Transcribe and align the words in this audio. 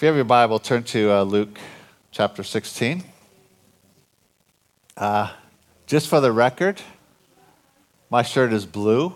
If 0.00 0.04
you 0.04 0.06
have 0.06 0.16
your 0.16 0.24
Bible, 0.24 0.58
turn 0.58 0.82
to 0.84 1.12
uh, 1.12 1.22
Luke 1.24 1.58
chapter 2.10 2.42
16. 2.42 3.04
Uh, 4.96 5.30
just 5.86 6.08
for 6.08 6.22
the 6.22 6.32
record, 6.32 6.80
my 8.08 8.22
shirt 8.22 8.54
is 8.54 8.64
blue. 8.64 9.12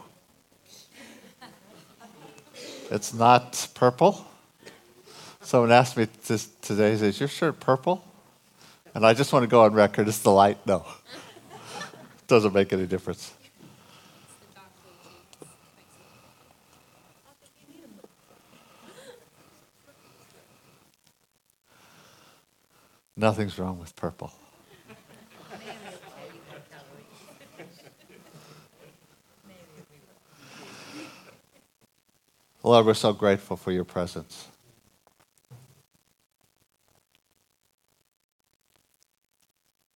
It's 2.90 3.14
not 3.14 3.66
purple. 3.72 4.26
Someone 5.40 5.72
asked 5.72 5.96
me 5.96 6.06
this 6.26 6.50
today, 6.60 6.92
is 6.92 7.18
your 7.18 7.30
shirt 7.30 7.60
purple? 7.60 8.04
And 8.92 9.06
I 9.06 9.14
just 9.14 9.32
want 9.32 9.44
to 9.44 9.46
go 9.46 9.62
on 9.62 9.72
record, 9.72 10.06
it's 10.06 10.18
the 10.18 10.32
light. 10.32 10.58
No. 10.66 10.84
Doesn't 12.26 12.52
make 12.52 12.74
any 12.74 12.86
difference. 12.86 13.32
Nothing's 23.24 23.58
wrong 23.58 23.78
with 23.78 23.96
purple. 23.96 24.30
Lord, 32.62 32.84
we're 32.84 32.92
so 32.92 33.14
grateful 33.14 33.56
for 33.56 33.72
your 33.72 33.84
presence. 33.84 34.48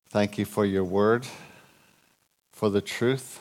Thank 0.09 0.39
you 0.39 0.47
for 0.47 0.65
your 0.65 0.85
word, 0.85 1.27
for 2.51 2.71
the 2.71 2.81
truth, 2.81 3.41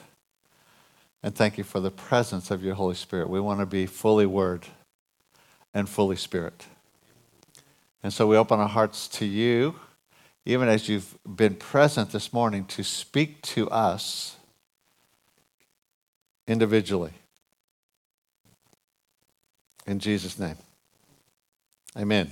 and 1.24 1.34
thank 1.34 1.58
you 1.58 1.64
for 1.64 1.80
the 1.80 1.92
presence 1.92 2.52
of 2.52 2.62
your 2.62 2.76
Holy 2.76 2.96
Spirit. 2.96 3.30
We 3.30 3.40
want 3.40 3.62
to 3.62 3.66
be 3.66 3.86
fully 3.86 4.26
word 4.26 4.66
and 5.74 5.88
fully 5.88 6.18
spirit. 6.18 6.66
And 8.08 8.14
so 8.14 8.26
we 8.26 8.38
open 8.38 8.62
our 8.62 8.70
hearts 8.70 9.10
to 9.10 9.26
you, 9.26 9.76
even 10.46 10.70
as 10.70 10.88
you've 10.88 11.18
been 11.26 11.56
present 11.56 12.14
this 12.14 12.32
morning, 12.32 12.64
to 12.68 12.82
speak 12.82 13.42
to 13.42 13.70
us 13.70 14.38
individually. 16.48 17.12
In 19.86 20.00
Jesus' 20.00 20.40
name. 20.40 20.56
Amen. 21.98 22.32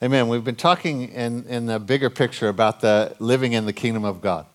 Amen. 0.00 0.28
We've 0.28 0.44
been 0.44 0.54
talking 0.54 1.08
in, 1.08 1.44
in 1.46 1.66
the 1.66 1.80
bigger 1.80 2.08
picture 2.08 2.48
about 2.48 2.80
the 2.80 3.16
living 3.18 3.54
in 3.54 3.66
the 3.66 3.72
kingdom 3.72 4.04
of 4.04 4.20
God. 4.20 4.46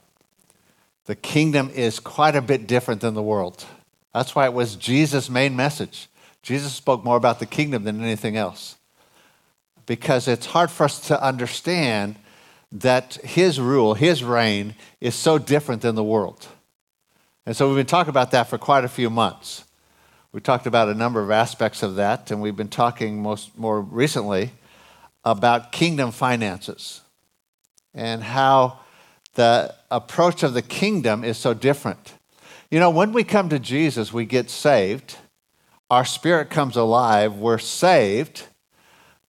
The 1.08 1.16
kingdom 1.16 1.72
is 1.72 2.00
quite 2.00 2.38
a 2.38 2.42
bit 2.42 2.68
different 2.68 3.02
than 3.02 3.16
the 3.16 3.22
world. 3.22 3.66
That's 4.14 4.34
why 4.34 4.46
it 4.46 4.54
was 4.54 4.78
Jesus' 4.78 5.30
main 5.30 5.58
message. 5.58 6.08
Jesus 6.42 6.72
spoke 6.72 7.04
more 7.04 7.18
about 7.18 7.40
the 7.40 7.46
kingdom 7.46 7.84
than 7.84 8.02
anything 8.02 8.38
else 8.38 8.77
because 9.88 10.28
it's 10.28 10.46
hard 10.46 10.70
for 10.70 10.84
us 10.84 11.00
to 11.08 11.24
understand 11.24 12.18
that 12.72 13.16
his 13.24 13.60
rule, 13.60 13.96
his 13.96 14.24
reign, 14.24 14.76
is 15.02 15.16
so 15.16 15.40
different 15.40 15.82
than 15.82 15.96
the 15.96 16.04
world. 16.04 16.48
And 17.46 17.56
so 17.56 17.68
we've 17.68 17.78
been 17.78 17.86
talking 17.88 18.10
about 18.10 18.32
that 18.32 18.50
for 18.50 18.58
quite 18.58 18.84
a 18.84 18.90
few 18.90 19.10
months. 19.10 19.64
We 20.34 20.42
talked 20.42 20.68
about 20.68 20.90
a 20.90 20.94
number 20.94 21.24
of 21.24 21.32
aspects 21.32 21.82
of 21.82 21.96
that, 21.96 22.30
and 22.30 22.42
we've 22.42 22.56
been 22.56 22.68
talking 22.68 23.24
most 23.24 23.58
more 23.58 23.82
recently 23.82 24.52
about 25.24 25.72
kingdom 25.72 26.12
finances 26.12 27.02
and 27.94 28.22
how 28.22 28.80
the 29.36 29.74
approach 29.90 30.44
of 30.44 30.54
the 30.54 30.62
kingdom 30.62 31.24
is 31.24 31.38
so 31.38 31.54
different. 31.54 32.14
You 32.70 32.80
know, 32.80 32.90
when 32.90 33.14
we 33.14 33.24
come 33.24 33.48
to 33.50 33.60
Jesus, 33.60 34.12
we 34.12 34.26
get 34.26 34.50
saved, 34.50 35.16
our 35.90 36.04
spirit 36.04 36.50
comes 36.50 36.76
alive, 36.76 37.36
we're 37.36 37.58
saved, 37.60 38.44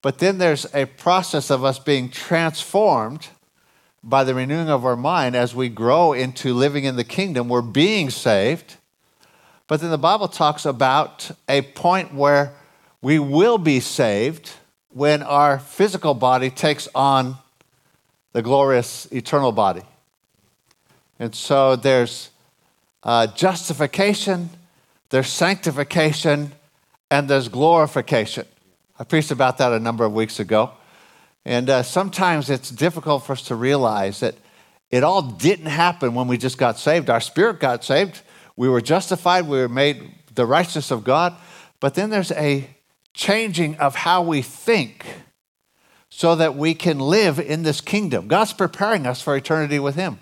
but 0.03 0.19
then 0.19 0.39
there's 0.39 0.67
a 0.75 0.87
process 0.87 1.51
of 1.51 1.65
us 1.65 1.79
being 1.79 2.09
transformed 2.09 3.29
by 4.03 4.25
the 4.25 4.35
renewing 4.35 4.69
of 4.69 4.85
our 4.85 4.97
mind 4.97 5.35
as 5.35 5.55
we 5.55 5.69
grow 5.69 6.13
into 6.13 6.55
living 6.55 6.85
in 6.85 6.97
the 6.97 7.05
kingdom. 7.05 7.49
We're 7.49 7.63
being 7.63 8.11
saved. 8.11 8.77
But 9.67 9.81
then 9.81 9.91
the 9.91 9.99
Bible 9.99 10.29
talks 10.29 10.65
about 10.65 11.31
a 11.49 11.63
point 11.63 12.15
where 12.15 12.55
we 13.03 13.19
will 13.19 13.59
be 13.59 13.81
saved 13.81 14.53
when 14.91 15.23
our 15.23 15.59
physical 15.59 16.15
body 16.15 16.51
takes 16.51 16.89
on 16.95 17.37
the 18.33 18.43
glorious 18.43 19.07
eternal 19.13 19.53
body. 19.53 19.83
And 21.19 21.35
so 21.35 21.77
there's 21.77 22.31
uh, 23.03 23.27
justification, 23.27 24.51
there's 25.11 25.29
sanctification, 25.29 26.53
and 27.11 27.29
there's 27.29 27.49
glorification. 27.49 28.47
I 28.99 29.05
preached 29.05 29.31
about 29.31 29.59
that 29.59 29.73
a 29.73 29.79
number 29.79 30.05
of 30.05 30.13
weeks 30.13 30.41
ago. 30.41 30.73
And 31.45 31.71
uh, 31.71 31.83
sometimes 31.83 32.51
it's 32.51 32.71
difficult 32.71 33.25
for 33.25 33.33
us 33.33 33.43
to 33.43 33.55
realize 33.55 34.21
that 34.21 34.35
it 34.91 35.05
all 35.05 35.23
didn't 35.23 35.67
happen 35.67 36.15
when 36.15 36.27
we 36.27 36.37
just 36.37 36.59
got 36.59 36.79
saved. 36.79 37.09
Our 37.09 37.21
spirit 37.21 37.61
got 37.61 37.85
saved. 37.85 38.23
We 38.57 38.69
were 38.69 38.81
justified. 38.81 39.47
We 39.47 39.59
were 39.59 39.69
made 39.69 40.11
the 40.35 40.47
righteousness 40.47 40.91
of 40.91 41.05
God. 41.05 41.37
But 41.81 41.95
then 41.95 42.11
there's 42.11 42.33
a 42.33 42.69
changing 43.15 43.77
of 43.77 43.95
how 43.95 44.23
we 44.23 44.43
think 44.43 45.07
so 46.09 46.35
that 46.35 46.57
we 46.57 46.75
can 46.75 46.99
live 46.99 47.39
in 47.39 47.63
this 47.63 47.81
kingdom. 47.81 48.29
God's 48.29 48.53
preparing 48.53 49.07
us 49.07 49.23
for 49.23 49.37
eternity 49.37 49.79
with 49.79 49.95
Him. 49.95 50.19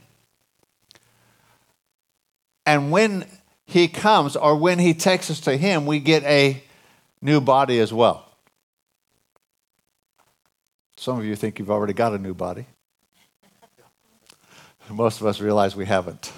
And 2.67 2.91
when 2.91 3.25
He 3.65 3.89
comes 3.89 4.37
or 4.37 4.57
when 4.57 4.79
He 4.79 4.93
takes 4.95 5.31
us 5.31 5.41
to 5.43 5.57
Him, 5.57 5.87
we 5.87 6.01
get 6.01 6.25
a 6.25 6.63
new 7.23 7.41
body 7.41 7.79
as 7.79 7.93
well. 7.93 8.26
Some 10.97 11.19
of 11.19 11.25
you 11.25 11.37
think 11.37 11.59
you've 11.59 11.71
already 11.71 11.93
got 11.93 12.15
a 12.15 12.19
new 12.19 12.35
body. 12.35 12.67
Most 14.89 15.21
of 15.21 15.27
us 15.27 15.41
realize 15.41 15.77
we 15.77 15.85
haven't. 15.85 16.33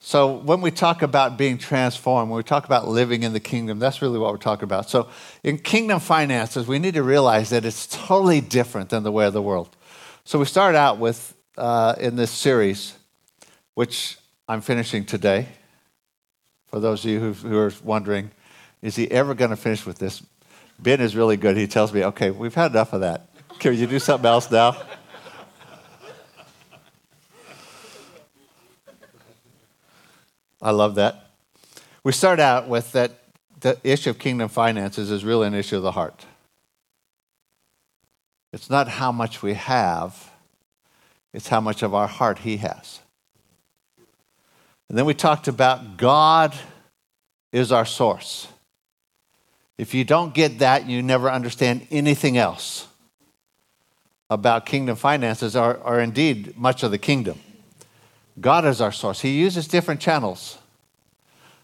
So, 0.00 0.36
when 0.36 0.60
we 0.60 0.70
talk 0.70 1.02
about 1.02 1.36
being 1.36 1.58
transformed, 1.58 2.30
when 2.30 2.36
we 2.38 2.42
talk 2.42 2.64
about 2.64 2.88
living 2.88 3.24
in 3.24 3.32
the 3.32 3.40
kingdom, 3.40 3.78
that's 3.78 4.00
really 4.00 4.18
what 4.18 4.32
we're 4.32 4.38
talking 4.38 4.64
about. 4.64 4.88
So, 4.88 5.08
in 5.42 5.58
kingdom 5.58 6.00
finances, 6.00 6.66
we 6.66 6.78
need 6.78 6.94
to 6.94 7.02
realize 7.02 7.50
that 7.50 7.64
it's 7.64 7.86
totally 7.86 8.40
different 8.40 8.90
than 8.90 9.02
the 9.02 9.12
way 9.12 9.26
of 9.26 9.32
the 9.32 9.42
world. 9.42 9.76
So, 10.24 10.38
we 10.38 10.44
start 10.44 10.74
out 10.74 10.98
with, 10.98 11.34
uh, 11.58 11.94
in 11.98 12.16
this 12.16 12.30
series, 12.30 12.94
which 13.74 14.16
I'm 14.46 14.60
finishing 14.60 15.04
today. 15.04 15.48
For 16.66 16.80
those 16.80 17.04
of 17.04 17.10
you 17.10 17.32
who 17.32 17.58
are 17.58 17.72
wondering, 17.82 18.30
is 18.80 18.96
he 18.96 19.10
ever 19.10 19.34
going 19.34 19.50
to 19.50 19.56
finish 19.56 19.84
with 19.84 19.98
this? 19.98 20.22
Ben 20.78 21.00
is 21.00 21.16
really 21.16 21.36
good. 21.36 21.56
He 21.56 21.66
tells 21.66 21.92
me, 21.92 22.04
okay, 22.04 22.30
we've 22.30 22.54
had 22.54 22.70
enough 22.72 22.92
of 22.92 23.00
that. 23.00 23.28
Can 23.58 23.74
you 23.74 23.86
do 23.86 23.98
something 23.98 24.28
else 24.28 24.50
now? 24.50 24.76
I 30.60 30.70
love 30.70 30.96
that. 30.96 31.30
We 32.04 32.12
start 32.12 32.40
out 32.40 32.68
with 32.68 32.92
that 32.92 33.12
the 33.60 33.78
issue 33.82 34.10
of 34.10 34.18
kingdom 34.18 34.48
finances 34.48 35.10
is 35.10 35.24
really 35.24 35.46
an 35.46 35.54
issue 35.54 35.76
of 35.76 35.82
the 35.82 35.92
heart. 35.92 36.24
It's 38.52 38.70
not 38.70 38.88
how 38.88 39.12
much 39.12 39.42
we 39.42 39.54
have, 39.54 40.30
it's 41.34 41.48
how 41.48 41.60
much 41.60 41.82
of 41.82 41.94
our 41.94 42.06
heart 42.06 42.40
He 42.40 42.58
has. 42.58 43.00
And 44.88 44.96
then 44.96 45.04
we 45.04 45.14
talked 45.14 45.48
about 45.48 45.96
God 45.96 46.54
is 47.52 47.72
our 47.72 47.84
source. 47.84 48.48
If 49.78 49.94
you 49.94 50.04
don't 50.04 50.34
get 50.34 50.58
that, 50.58 50.88
you 50.88 51.02
never 51.02 51.30
understand 51.30 51.86
anything 51.90 52.36
else 52.36 52.88
about 54.28 54.66
kingdom 54.66 54.96
finances 54.96 55.56
or, 55.56 55.76
or 55.76 56.00
indeed 56.00 56.58
much 56.58 56.82
of 56.82 56.90
the 56.90 56.98
kingdom. 56.98 57.38
God 58.40 58.64
is 58.64 58.80
our 58.80 58.92
source. 58.92 59.20
He 59.20 59.38
uses 59.38 59.66
different 59.66 60.00
channels. 60.00 60.58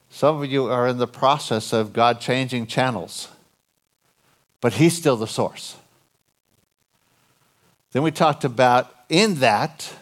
Some 0.09 0.41
of 0.41 0.51
you 0.51 0.67
are 0.67 0.87
in 0.87 0.99
the 0.99 1.09
process 1.09 1.73
of 1.73 1.93
God 1.93 2.21
changing 2.21 2.69
channels, 2.69 3.29
but 4.61 4.75
He's 4.75 4.97
still 4.97 5.17
the 5.17 5.27
source. 5.27 5.77
Then 7.93 8.03
we 8.03 8.11
talked 8.11 8.45
about 8.45 8.95
in 9.09 9.37
that, 9.37 9.93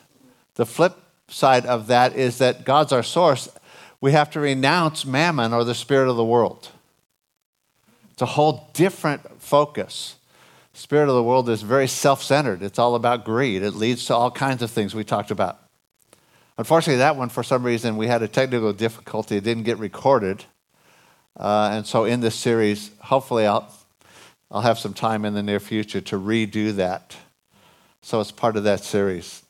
the 0.54 0.66
flip 0.66 0.96
side 1.28 1.66
of 1.66 1.86
that 1.86 2.14
is 2.14 2.38
that 2.38 2.64
God's 2.64 2.92
our 2.92 3.02
source. 3.02 3.48
We 4.00 4.12
have 4.12 4.30
to 4.32 4.40
renounce 4.40 5.04
mammon 5.04 5.52
or 5.52 5.64
the 5.64 5.74
spirit 5.74 6.08
of 6.08 6.16
the 6.16 6.24
world. 6.24 6.70
It's 8.22 8.30
a 8.30 8.34
whole 8.34 8.70
different 8.72 9.42
focus. 9.42 10.14
Spirit 10.74 11.08
of 11.08 11.16
the 11.16 11.24
world 11.24 11.48
is 11.48 11.62
very 11.62 11.88
self 11.88 12.22
centered. 12.22 12.62
It's 12.62 12.78
all 12.78 12.94
about 12.94 13.24
greed. 13.24 13.64
It 13.64 13.74
leads 13.74 14.06
to 14.06 14.14
all 14.14 14.30
kinds 14.30 14.62
of 14.62 14.70
things 14.70 14.94
we 14.94 15.02
talked 15.02 15.32
about. 15.32 15.58
Unfortunately, 16.56 16.98
that 16.98 17.16
one, 17.16 17.30
for 17.30 17.42
some 17.42 17.64
reason, 17.64 17.96
we 17.96 18.06
had 18.06 18.22
a 18.22 18.28
technical 18.28 18.72
difficulty. 18.72 19.38
It 19.38 19.42
didn't 19.42 19.64
get 19.64 19.78
recorded. 19.78 20.44
Uh, 21.36 21.70
and 21.72 21.84
so, 21.84 22.04
in 22.04 22.20
this 22.20 22.36
series, 22.36 22.92
hopefully, 23.00 23.44
I'll, 23.44 23.68
I'll 24.52 24.60
have 24.60 24.78
some 24.78 24.94
time 24.94 25.24
in 25.24 25.34
the 25.34 25.42
near 25.42 25.58
future 25.58 26.00
to 26.02 26.16
redo 26.16 26.76
that. 26.76 27.16
So, 28.02 28.20
it's 28.20 28.30
part 28.30 28.56
of 28.56 28.62
that 28.62 28.84
series. 28.84 29.42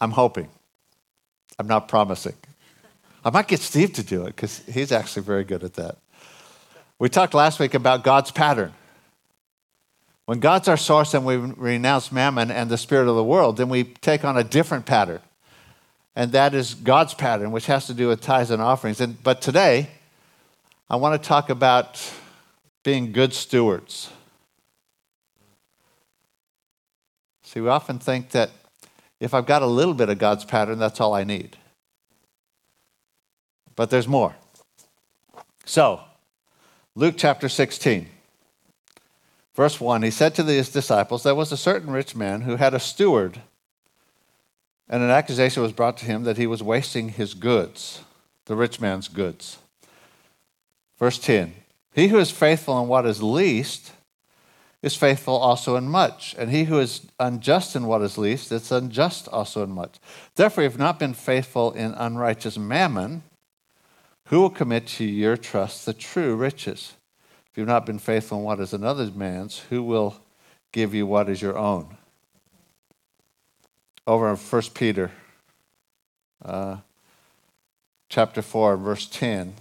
I'm 0.00 0.10
hoping. 0.10 0.48
I'm 1.60 1.68
not 1.68 1.86
promising. 1.86 2.34
I 3.24 3.30
might 3.30 3.46
get 3.46 3.60
Steve 3.60 3.92
to 3.92 4.02
do 4.02 4.22
it 4.22 4.34
because 4.34 4.64
he's 4.66 4.90
actually 4.90 5.22
very 5.22 5.44
good 5.44 5.62
at 5.62 5.74
that. 5.74 5.98
We 6.98 7.08
talked 7.08 7.34
last 7.34 7.58
week 7.58 7.74
about 7.74 8.04
God's 8.04 8.30
pattern. 8.30 8.72
When 10.26 10.40
God's 10.40 10.68
our 10.68 10.76
source 10.76 11.12
and 11.12 11.26
we 11.26 11.36
renounce 11.36 12.10
mammon 12.10 12.50
and 12.50 12.70
the 12.70 12.78
spirit 12.78 13.08
of 13.08 13.16
the 13.16 13.24
world, 13.24 13.56
then 13.56 13.68
we 13.68 13.84
take 13.84 14.24
on 14.24 14.38
a 14.38 14.44
different 14.44 14.86
pattern. 14.86 15.20
And 16.16 16.32
that 16.32 16.54
is 16.54 16.74
God's 16.74 17.12
pattern, 17.12 17.50
which 17.50 17.66
has 17.66 17.86
to 17.88 17.94
do 17.94 18.08
with 18.08 18.20
tithes 18.20 18.50
and 18.50 18.62
offerings. 18.62 19.00
And, 19.00 19.22
but 19.22 19.42
today, 19.42 19.90
I 20.88 20.96
want 20.96 21.20
to 21.20 21.28
talk 21.28 21.50
about 21.50 22.00
being 22.84 23.12
good 23.12 23.34
stewards. 23.34 24.10
See, 27.42 27.60
we 27.60 27.68
often 27.68 27.98
think 27.98 28.30
that 28.30 28.50
if 29.20 29.34
I've 29.34 29.46
got 29.46 29.62
a 29.62 29.66
little 29.66 29.94
bit 29.94 30.08
of 30.08 30.18
God's 30.18 30.44
pattern, 30.44 30.78
that's 30.78 31.00
all 31.00 31.14
I 31.14 31.24
need. 31.24 31.56
But 33.76 33.90
there's 33.90 34.08
more. 34.08 34.36
So, 35.64 36.00
Luke 36.96 37.14
chapter 37.16 37.48
16. 37.48 38.06
Verse 39.54 39.80
1 39.80 40.02
He 40.02 40.10
said 40.10 40.34
to 40.36 40.44
his 40.44 40.68
disciples, 40.70 41.24
There 41.24 41.34
was 41.34 41.50
a 41.50 41.56
certain 41.56 41.90
rich 41.90 42.14
man 42.14 42.42
who 42.42 42.56
had 42.56 42.72
a 42.72 42.78
steward, 42.78 43.40
and 44.88 45.02
an 45.02 45.10
accusation 45.10 45.62
was 45.62 45.72
brought 45.72 45.96
to 45.98 46.04
him 46.04 46.22
that 46.22 46.36
he 46.36 46.46
was 46.46 46.62
wasting 46.62 47.08
his 47.08 47.34
goods, 47.34 48.02
the 48.46 48.54
rich 48.54 48.80
man's 48.80 49.08
goods. 49.08 49.58
Verse 50.98 51.18
10 51.18 51.54
He 51.94 52.08
who 52.08 52.18
is 52.18 52.30
faithful 52.30 52.80
in 52.80 52.86
what 52.86 53.06
is 53.06 53.22
least 53.22 53.90
is 54.80 54.94
faithful 54.94 55.36
also 55.36 55.74
in 55.74 55.88
much, 55.88 56.36
and 56.38 56.50
he 56.50 56.64
who 56.64 56.78
is 56.78 57.08
unjust 57.18 57.74
in 57.74 57.86
what 57.86 58.02
is 58.02 58.18
least 58.18 58.52
is 58.52 58.70
unjust 58.70 59.26
also 59.28 59.64
in 59.64 59.70
much. 59.70 59.98
Therefore, 60.36 60.62
you 60.62 60.70
have 60.70 60.78
not 60.78 60.98
been 61.00 61.14
faithful 61.14 61.72
in 61.72 61.92
unrighteous 61.94 62.56
mammon. 62.56 63.22
Who 64.28 64.40
will 64.40 64.50
commit 64.50 64.86
to 64.88 65.04
your 65.04 65.36
trust 65.36 65.84
the 65.84 65.92
true 65.92 66.34
riches? 66.34 66.94
If 67.50 67.58
you've 67.58 67.68
not 67.68 67.86
been 67.86 67.98
faithful 67.98 68.38
in 68.38 68.44
what 68.44 68.60
is 68.60 68.72
another 68.72 69.10
man's, 69.14 69.60
who 69.70 69.82
will 69.82 70.16
give 70.72 70.94
you 70.94 71.06
what 71.06 71.28
is 71.28 71.42
your 71.42 71.58
own? 71.58 71.96
Over 74.06 74.30
in 74.30 74.36
1 74.36 74.62
Peter 74.74 75.10
uh, 76.44 76.78
chapter 78.08 78.42
4, 78.42 78.76
verse 78.76 79.06
10, 79.06 79.54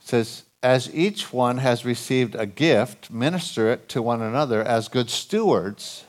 says, 0.00 0.44
As 0.62 0.92
each 0.94 1.32
one 1.32 1.58
has 1.58 1.84
received 1.84 2.34
a 2.34 2.46
gift, 2.46 3.10
minister 3.10 3.70
it 3.70 3.88
to 3.90 4.02
one 4.02 4.22
another 4.22 4.62
as 4.62 4.88
good 4.88 5.10
stewards 5.10 6.04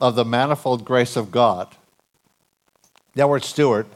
of 0.00 0.14
the 0.14 0.24
manifold 0.24 0.84
grace 0.84 1.16
of 1.16 1.30
God. 1.30 1.74
That 3.14 3.28
word 3.28 3.44
steward 3.44 3.86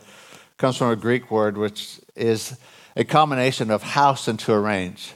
comes 0.58 0.76
from 0.76 0.90
a 0.90 0.96
Greek 0.96 1.30
word 1.30 1.56
which 1.56 2.00
is 2.16 2.58
a 2.96 3.04
combination 3.04 3.70
of 3.70 3.82
house 3.82 4.26
and 4.26 4.38
to 4.40 4.52
arrange. 4.52 5.12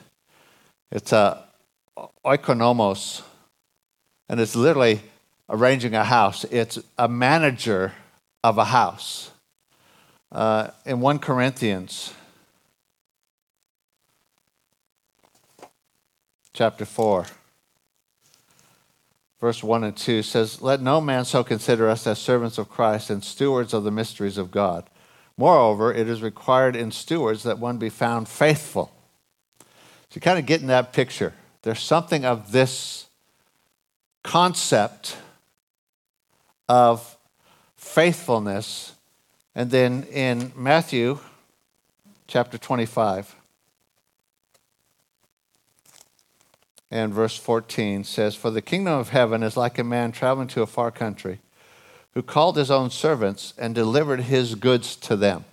It's 0.92 1.12
a 1.12 1.44
oikonomos, 2.24 3.22
and 4.28 4.40
it's 4.40 4.54
literally 4.54 5.00
arranging 5.50 5.94
a 5.94 6.04
house. 6.04 6.44
It's 6.44 6.78
a 6.96 7.08
manager 7.08 7.92
of 8.44 8.56
a 8.56 8.66
house. 8.66 9.32
Uh, 10.30 10.70
in 10.86 11.00
1 11.00 11.18
Corinthians 11.18 12.14
chapter 16.54 16.84
4, 16.84 17.26
verse 19.40 19.62
1 19.62 19.84
and 19.84 19.96
2 19.96 20.22
says, 20.22 20.62
Let 20.62 20.80
no 20.80 21.00
man 21.00 21.24
so 21.24 21.42
consider 21.42 21.88
us 21.88 22.06
as 22.06 22.18
servants 22.18 22.58
of 22.58 22.70
Christ 22.70 23.10
and 23.10 23.22
stewards 23.22 23.74
of 23.74 23.84
the 23.84 23.90
mysteries 23.90 24.38
of 24.38 24.50
God. 24.50 24.88
Moreover, 25.36 25.92
it 25.92 26.08
is 26.08 26.22
required 26.22 26.76
in 26.76 26.90
stewards 26.90 27.42
that 27.42 27.58
one 27.58 27.78
be 27.78 27.88
found 27.88 28.28
faithful. 28.28 28.92
So 30.10 30.20
kind 30.20 30.38
of 30.38 30.46
get 30.46 30.60
in 30.60 30.66
that 30.66 30.92
picture. 30.92 31.32
There's 31.62 31.82
something 31.82 32.24
of 32.24 32.52
this 32.52 33.06
concept 34.22 35.16
of 36.68 37.16
faithfulness. 37.76 38.94
And 39.54 39.70
then 39.70 40.04
in 40.04 40.52
Matthew 40.54 41.18
chapter 42.26 42.58
25 42.58 43.34
and 46.90 47.12
verse 47.12 47.36
14 47.36 48.04
says, 48.04 48.34
For 48.34 48.50
the 48.50 48.62
kingdom 48.62 48.94
of 48.94 49.08
heaven 49.08 49.42
is 49.42 49.56
like 49.56 49.78
a 49.78 49.84
man 49.84 50.12
traveling 50.12 50.48
to 50.48 50.62
a 50.62 50.66
far 50.66 50.90
country 50.90 51.40
who 52.14 52.22
called 52.22 52.56
his 52.56 52.70
own 52.70 52.90
servants 52.90 53.54
and 53.58 53.74
delivered 53.74 54.20
his 54.22 54.54
goods 54.54 54.96
to 54.96 55.16
them. 55.16 55.44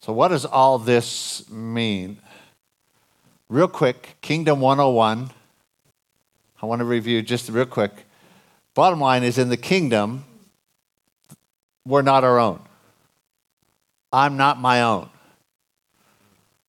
So, 0.00 0.12
what 0.12 0.28
does 0.28 0.44
all 0.44 0.78
this 0.78 1.48
mean? 1.50 2.18
Real 3.48 3.68
quick, 3.68 4.16
Kingdom 4.20 4.60
101. 4.60 5.30
I 6.60 6.66
want 6.66 6.80
to 6.80 6.84
review 6.84 7.22
just 7.22 7.48
real 7.48 7.66
quick. 7.66 7.92
Bottom 8.74 9.00
line 9.00 9.22
is 9.22 9.38
in 9.38 9.48
the 9.48 9.56
kingdom, 9.56 10.24
we're 11.84 12.02
not 12.02 12.24
our 12.24 12.38
own. 12.38 12.60
I'm 14.12 14.36
not 14.36 14.60
my 14.60 14.82
own. 14.82 15.08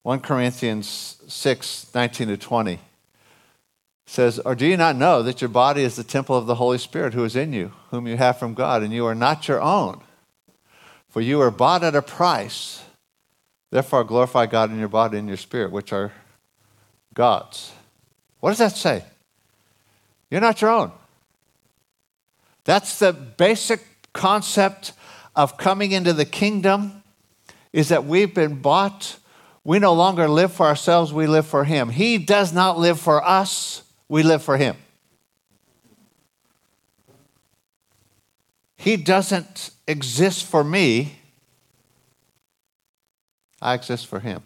1 0.03 0.21
Corinthians 0.21 1.17
6 1.27 1.91
19 1.93 2.29
to 2.29 2.37
20 2.37 2.79
says, 4.09 4.39
Or 4.39 4.55
do 4.55 4.65
you 4.65 4.75
not 4.75 4.95
know 4.95 5.21
that 5.21 5.39
your 5.39 5.49
body 5.49 5.83
is 5.83 5.95
the 5.95 6.03
temple 6.03 6.35
of 6.35 6.47
the 6.47 6.55
Holy 6.55 6.79
Spirit 6.79 7.13
who 7.13 7.23
is 7.23 7.35
in 7.35 7.53
you, 7.53 7.71
whom 7.91 8.07
you 8.07 8.17
have 8.17 8.39
from 8.39 8.55
God, 8.55 8.81
and 8.81 8.91
you 8.91 9.05
are 9.05 9.15
not 9.15 9.47
your 9.47 9.61
own? 9.61 10.01
For 11.09 11.21
you 11.21 11.39
are 11.41 11.51
bought 11.51 11.83
at 11.83 11.95
a 11.95 12.01
price. 12.01 12.83
Therefore, 13.69 14.03
glorify 14.03 14.47
God 14.47 14.71
in 14.71 14.79
your 14.79 14.87
body 14.87 15.19
and 15.19 15.27
your 15.27 15.37
spirit, 15.37 15.71
which 15.71 15.93
are 15.93 16.11
God's. 17.13 17.71
What 18.39 18.49
does 18.49 18.57
that 18.57 18.75
say? 18.75 19.03
You're 20.31 20.41
not 20.41 20.61
your 20.61 20.71
own. 20.71 20.91
That's 22.63 22.97
the 22.99 23.13
basic 23.13 23.85
concept 24.13 24.93
of 25.35 25.57
coming 25.57 25.91
into 25.91 26.13
the 26.13 26.25
kingdom 26.25 27.03
is 27.71 27.89
that 27.89 28.05
we've 28.05 28.33
been 28.33 28.59
bought. 28.61 29.17
We 29.63 29.77
no 29.77 29.93
longer 29.93 30.27
live 30.27 30.51
for 30.51 30.65
ourselves, 30.65 31.13
we 31.13 31.27
live 31.27 31.45
for 31.45 31.63
him. 31.63 31.89
He 31.89 32.17
does 32.17 32.51
not 32.51 32.79
live 32.79 32.99
for 32.99 33.23
us. 33.23 33.83
We 34.09 34.23
live 34.23 34.43
for 34.43 34.57
Him. 34.57 34.75
He 38.75 38.97
doesn't 38.97 39.71
exist 39.87 40.45
for 40.45 40.63
me, 40.63 41.19
I 43.61 43.73
exist 43.73 44.07
for 44.07 44.19
Him. 44.19 44.41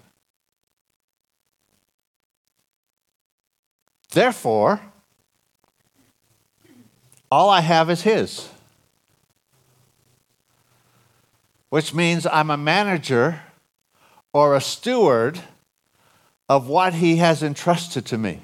Therefore, 4.11 4.81
all 7.31 7.49
I 7.49 7.61
have 7.61 7.89
is 7.89 8.01
His. 8.01 8.49
Which 11.69 11.93
means 11.93 12.27
I'm 12.27 12.51
a 12.51 12.57
manager 12.57 13.41
or 14.33 14.55
a 14.55 14.61
steward 14.61 15.39
of 16.49 16.67
what 16.67 16.95
He 16.95 17.17
has 17.17 17.41
entrusted 17.41 18.05
to 18.07 18.17
me. 18.17 18.41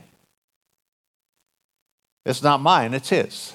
It's 2.26 2.44
not 2.44 2.62
mine, 2.62 2.94
it's 2.94 3.10
his. 3.10 3.54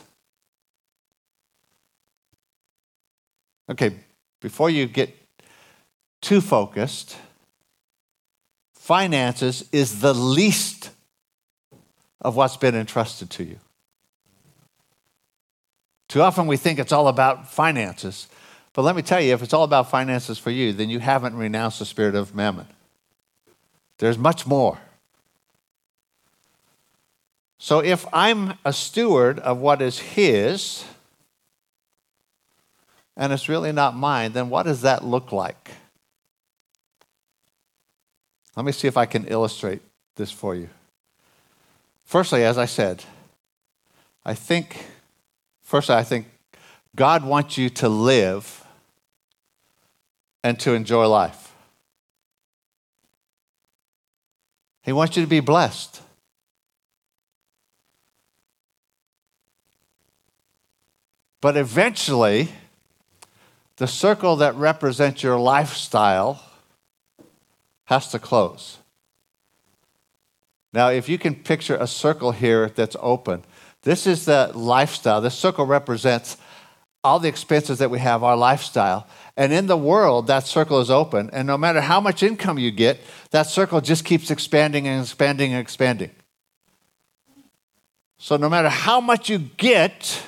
Okay, 3.71 3.95
before 4.41 4.71
you 4.71 4.87
get 4.87 5.17
too 6.21 6.41
focused, 6.41 7.17
finances 8.75 9.69
is 9.73 10.01
the 10.01 10.15
least 10.15 10.91
of 12.21 12.37
what's 12.37 12.57
been 12.57 12.75
entrusted 12.75 13.31
to 13.31 13.45
you. 13.45 13.59
Too 16.09 16.23
often 16.23 16.47
we 16.47 16.57
think 16.57 16.79
it's 16.79 16.93
all 16.93 17.09
about 17.09 17.51
finances. 17.51 18.29
But 18.73 18.83
let 18.83 18.97
me 18.97 19.03
tell 19.03 19.21
you, 19.21 19.33
if 19.35 19.43
it's 19.43 19.53
all 19.53 19.65
about 19.65 19.91
finances 19.91 20.39
for 20.39 20.51
you, 20.51 20.73
then 20.73 20.91
you 20.91 20.99
haven't 20.99 21.37
renounced 21.37 21.79
the 21.79 21.85
spirit 21.85 22.15
of 22.15 22.35
mammon. 22.35 22.67
There's 23.99 24.19
much 24.19 24.47
more. 24.47 24.79
So 27.65 27.79
if 27.79 28.05
I'm 28.13 28.59
a 28.63 28.75
steward 28.75 29.39
of 29.39 29.57
what 29.57 29.81
is 29.81 29.99
His, 29.99 30.85
and 33.17 33.33
it's 33.33 33.49
really 33.49 33.73
not 33.73 33.97
mine, 33.97 34.35
then 34.35 34.51
what 34.51 34.65
does 34.65 34.83
that 34.83 35.03
look 35.03 35.33
like? 35.33 35.71
Let 38.55 38.67
me 38.67 38.73
see 38.73 38.87
if 38.87 38.99
I 38.99 39.07
can 39.07 39.25
illustrate 39.29 39.81
this 40.17 40.31
for 40.31 40.55
you. 40.55 40.69
Firstly, 42.05 42.45
as 42.45 42.59
I 42.59 42.67
said, 42.67 43.03
I 44.27 44.35
think, 44.35 44.85
firstly, 45.63 45.95
I 45.95 46.03
think 46.03 46.27
God 46.95 47.25
wants 47.25 47.57
you 47.57 47.71
to 47.71 47.89
live 47.89 48.63
and 50.43 50.61
to 50.61 50.75
enjoy 50.75 51.09
life. 51.09 51.55
He 54.83 54.93
wants 54.93 55.17
you 55.17 55.23
to 55.23 55.31
be 55.31 55.41
blessed. 55.41 56.03
But 61.45 61.59
eventually, 61.59 62.49
the 63.77 63.87
circle 63.87 64.37
that 64.37 64.55
represents 64.55 65.23
your 65.23 65.39
lifestyle 65.39 66.43
has 67.85 68.09
to 68.13 68.19
close. 68.19 68.79
Now, 70.73 70.89
if 70.89 71.07
you 71.07 71.19
can 71.19 71.35
picture 71.35 71.77
a 71.77 71.87
circle 71.87 72.33
here 72.33 72.71
that's 72.71 72.97
open, 72.99 73.45
this 73.83 74.07
is 74.07 74.25
the 74.25 74.53
lifestyle. 74.55 75.21
This 75.21 75.35
circle 75.35 75.67
represents 75.67 76.39
all 77.05 77.19
the 77.19 77.29
expenses 77.29 77.79
that 77.79 77.91
we 77.91 77.99
have, 77.99 78.23
our 78.25 78.39
lifestyle. 78.39 79.07
And 79.37 79.53
in 79.53 79.67
the 79.67 79.77
world, 79.77 80.29
that 80.29 80.47
circle 80.47 80.81
is 80.81 80.91
open. 80.91 81.29
And 81.31 81.47
no 81.47 81.59
matter 81.59 81.83
how 81.83 82.01
much 82.01 82.23
income 82.23 82.59
you 82.59 82.71
get, 82.71 83.01
that 83.33 83.49
circle 83.49 83.83
just 83.83 84.07
keeps 84.07 84.31
expanding 84.31 84.89
and 84.89 85.03
expanding 85.03 85.53
and 85.53 85.61
expanding. 85.61 86.13
So 88.17 88.39
no 88.39 88.49
matter 88.49 88.71
how 88.71 88.99
much 89.03 89.29
you 89.29 89.41
get, 89.59 90.23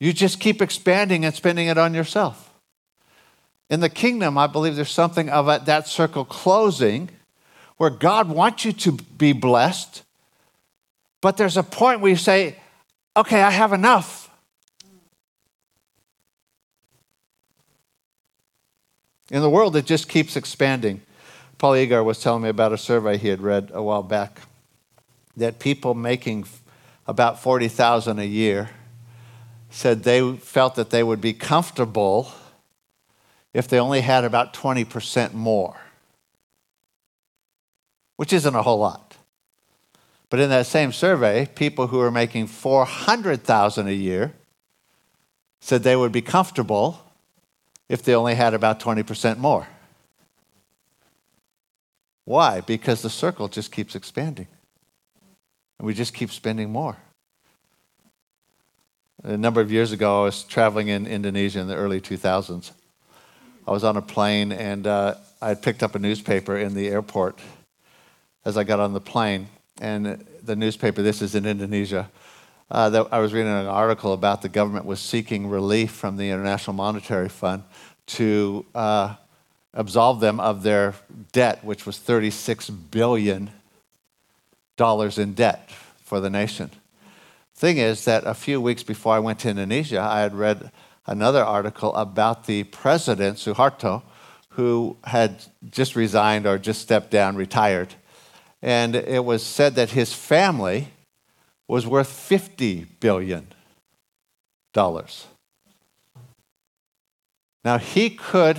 you 0.00 0.14
just 0.14 0.40
keep 0.40 0.62
expanding 0.62 1.24
and 1.26 1.34
spending 1.34 1.68
it 1.68 1.76
on 1.76 1.92
yourself. 1.92 2.52
In 3.68 3.80
the 3.80 3.90
kingdom, 3.90 4.36
I 4.38 4.46
believe 4.46 4.74
there's 4.74 4.90
something 4.90 5.28
of 5.28 5.46
a, 5.46 5.62
that 5.66 5.86
circle 5.86 6.24
closing 6.24 7.10
where 7.76 7.90
God 7.90 8.28
wants 8.28 8.64
you 8.64 8.72
to 8.72 8.92
be 8.92 9.32
blessed, 9.32 10.02
but 11.20 11.36
there's 11.36 11.56
a 11.56 11.62
point 11.62 12.00
where 12.00 12.10
you 12.10 12.16
say, 12.16 12.56
okay, 13.16 13.42
I 13.42 13.50
have 13.50 13.72
enough. 13.72 14.30
In 19.30 19.42
the 19.42 19.50
world, 19.50 19.76
it 19.76 19.86
just 19.86 20.08
keeps 20.08 20.34
expanding. 20.34 21.02
Paul 21.58 21.72
Egar 21.74 22.04
was 22.04 22.20
telling 22.20 22.42
me 22.42 22.48
about 22.48 22.72
a 22.72 22.78
survey 22.78 23.18
he 23.18 23.28
had 23.28 23.40
read 23.40 23.70
a 23.72 23.82
while 23.82 24.02
back 24.02 24.40
that 25.36 25.58
people 25.58 25.94
making 25.94 26.46
about 27.06 27.40
40,000 27.40 28.18
a 28.18 28.24
year 28.24 28.70
said 29.70 30.02
they 30.02 30.36
felt 30.36 30.74
that 30.74 30.90
they 30.90 31.02
would 31.02 31.20
be 31.20 31.32
comfortable 31.32 32.32
if 33.54 33.66
they 33.66 33.78
only 33.78 34.00
had 34.00 34.24
about 34.24 34.52
20% 34.52 35.32
more, 35.32 35.76
which 38.16 38.32
isn't 38.32 38.54
a 38.54 38.62
whole 38.62 38.78
lot. 38.78 39.16
But 40.28 40.40
in 40.40 40.50
that 40.50 40.66
same 40.66 40.92
survey, 40.92 41.48
people 41.54 41.88
who 41.88 41.98
were 41.98 42.10
making 42.10 42.46
400,000 42.46 43.88
a 43.88 43.92
year 43.92 44.34
said 45.60 45.82
they 45.82 45.96
would 45.96 46.12
be 46.12 46.22
comfortable 46.22 47.00
if 47.88 48.02
they 48.02 48.14
only 48.14 48.36
had 48.36 48.54
about 48.54 48.78
20% 48.80 49.38
more. 49.38 49.66
Why? 52.24 52.60
Because 52.60 53.02
the 53.02 53.10
circle 53.10 53.48
just 53.48 53.72
keeps 53.72 53.96
expanding. 53.96 54.46
And 55.78 55.86
we 55.86 55.94
just 55.94 56.14
keep 56.14 56.30
spending 56.30 56.70
more. 56.70 56.96
A 59.22 59.36
number 59.36 59.60
of 59.60 59.70
years 59.70 59.92
ago, 59.92 60.22
I 60.22 60.24
was 60.24 60.44
traveling 60.44 60.88
in 60.88 61.06
Indonesia 61.06 61.60
in 61.60 61.68
the 61.68 61.76
early 61.76 62.00
2000s. 62.00 62.70
I 63.68 63.70
was 63.70 63.84
on 63.84 63.98
a 63.98 64.02
plane 64.02 64.50
and 64.50 64.86
uh, 64.86 65.16
I 65.42 65.48
had 65.48 65.60
picked 65.60 65.82
up 65.82 65.94
a 65.94 65.98
newspaper 65.98 66.56
in 66.56 66.72
the 66.72 66.88
airport 66.88 67.38
as 68.46 68.56
I 68.56 68.64
got 68.64 68.80
on 68.80 68.94
the 68.94 69.00
plane. 69.00 69.48
And 69.78 70.24
the 70.42 70.56
newspaper, 70.56 71.02
this 71.02 71.20
is 71.20 71.34
in 71.34 71.44
Indonesia, 71.44 72.10
uh, 72.70 72.88
that 72.88 73.08
I 73.12 73.18
was 73.18 73.34
reading 73.34 73.52
an 73.52 73.66
article 73.66 74.14
about 74.14 74.40
the 74.40 74.48
government 74.48 74.86
was 74.86 75.00
seeking 75.00 75.48
relief 75.48 75.90
from 75.90 76.16
the 76.16 76.30
International 76.30 76.72
Monetary 76.72 77.28
Fund 77.28 77.64
to 78.06 78.64
uh, 78.74 79.16
absolve 79.74 80.20
them 80.20 80.40
of 80.40 80.62
their 80.62 80.94
debt, 81.32 81.62
which 81.62 81.84
was 81.84 81.98
$36 81.98 82.90
billion 82.90 83.50
in 84.78 85.34
debt 85.34 85.70
for 86.02 86.20
the 86.20 86.30
nation. 86.30 86.70
Thing 87.60 87.76
is 87.76 88.06
that 88.06 88.26
a 88.26 88.32
few 88.32 88.58
weeks 88.58 88.82
before 88.82 89.14
I 89.14 89.18
went 89.18 89.40
to 89.40 89.50
Indonesia, 89.50 90.00
I 90.00 90.20
had 90.20 90.34
read 90.34 90.72
another 91.06 91.44
article 91.44 91.94
about 91.94 92.46
the 92.46 92.64
president, 92.64 93.36
Suharto, 93.36 94.02
who 94.52 94.96
had 95.04 95.44
just 95.68 95.94
resigned 95.94 96.46
or 96.46 96.56
just 96.56 96.80
stepped 96.80 97.10
down, 97.10 97.36
retired. 97.36 97.96
And 98.62 98.96
it 98.96 99.26
was 99.26 99.44
said 99.44 99.74
that 99.74 99.90
his 99.90 100.14
family 100.14 100.88
was 101.68 101.86
worth 101.86 102.08
$50 102.08 102.86
billion. 102.98 103.48
Now, 107.62 107.76
he 107.76 108.08
could 108.08 108.56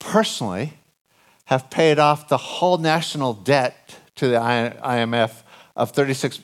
personally 0.00 0.72
have 1.44 1.70
paid 1.70 2.00
off 2.00 2.26
the 2.26 2.36
whole 2.36 2.78
national 2.78 3.32
debt 3.32 3.94
to 4.16 4.26
the 4.26 4.38
IMF 4.38 5.44
of 5.76 5.92
36 5.92 6.40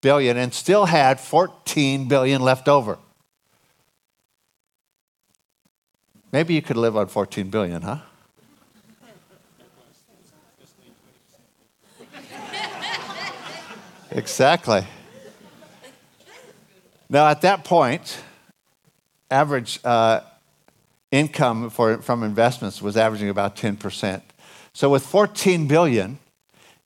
billion 0.00 0.36
and 0.36 0.54
still 0.54 0.86
had 0.86 1.20
14 1.20 2.08
billion 2.08 2.42
left 2.42 2.68
over. 2.68 2.98
Maybe 6.30 6.54
you 6.54 6.62
could 6.62 6.76
live 6.76 6.96
on 6.96 7.08
14 7.08 7.48
billion, 7.48 7.82
huh? 7.82 7.98
exactly. 14.10 14.86
Now, 17.08 17.28
at 17.28 17.40
that 17.40 17.64
point, 17.64 18.20
average 19.30 19.80
uh, 19.84 20.20
income 21.10 21.70
for, 21.70 22.02
from 22.02 22.22
investments 22.22 22.82
was 22.82 22.98
averaging 22.98 23.30
about 23.30 23.56
10%. 23.56 24.20
So, 24.74 24.90
with 24.90 25.06
14 25.06 25.66
billion, 25.66 26.18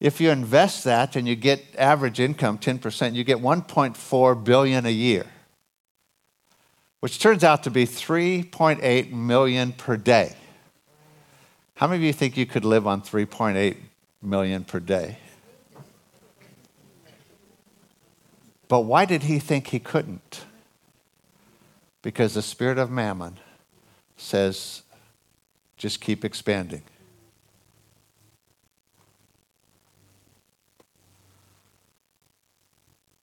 if 0.02 0.21
you 0.21 0.32
invest 0.32 0.82
that 0.82 1.14
and 1.14 1.28
you 1.28 1.37
get 1.37 1.62
average 1.78 2.18
income 2.18 2.59
10%, 2.59 3.14
you 3.14 3.23
get 3.23 3.38
1.4 3.38 4.44
billion 4.44 4.85
a 4.85 4.90
year, 4.90 5.25
which 6.99 7.21
turns 7.21 7.44
out 7.44 7.62
to 7.62 7.71
be 7.71 7.87
3.8 7.87 9.12
million 9.12 9.71
per 9.71 9.97
day. 9.97 10.35
How 11.76 11.87
many 11.87 12.00
of 12.00 12.02
you 12.02 12.12
think 12.12 12.37
you 12.37 12.47
could 12.47 12.64
live 12.64 12.85
on 12.85 13.00
3.8 13.00 13.76
million 14.21 14.64
per 14.64 14.80
day? 14.80 15.18
But 18.66 18.80
why 18.80 19.04
did 19.04 19.23
he 19.23 19.38
think 19.38 19.68
he 19.68 19.78
couldn't? 19.78 20.47
Because 22.02 22.35
the 22.35 22.42
spirit 22.42 22.78
of 22.78 22.90
mammon 22.90 23.38
says, 24.16 24.82
just 25.76 26.00
keep 26.00 26.25
expanding. 26.25 26.82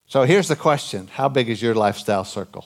So 0.10 0.24
here's 0.24 0.48
the 0.48 0.56
question 0.56 1.08
How 1.14 1.30
big 1.30 1.50
is 1.50 1.62
your 1.62 1.76
lifestyle 1.76 2.26
circle? 2.26 2.66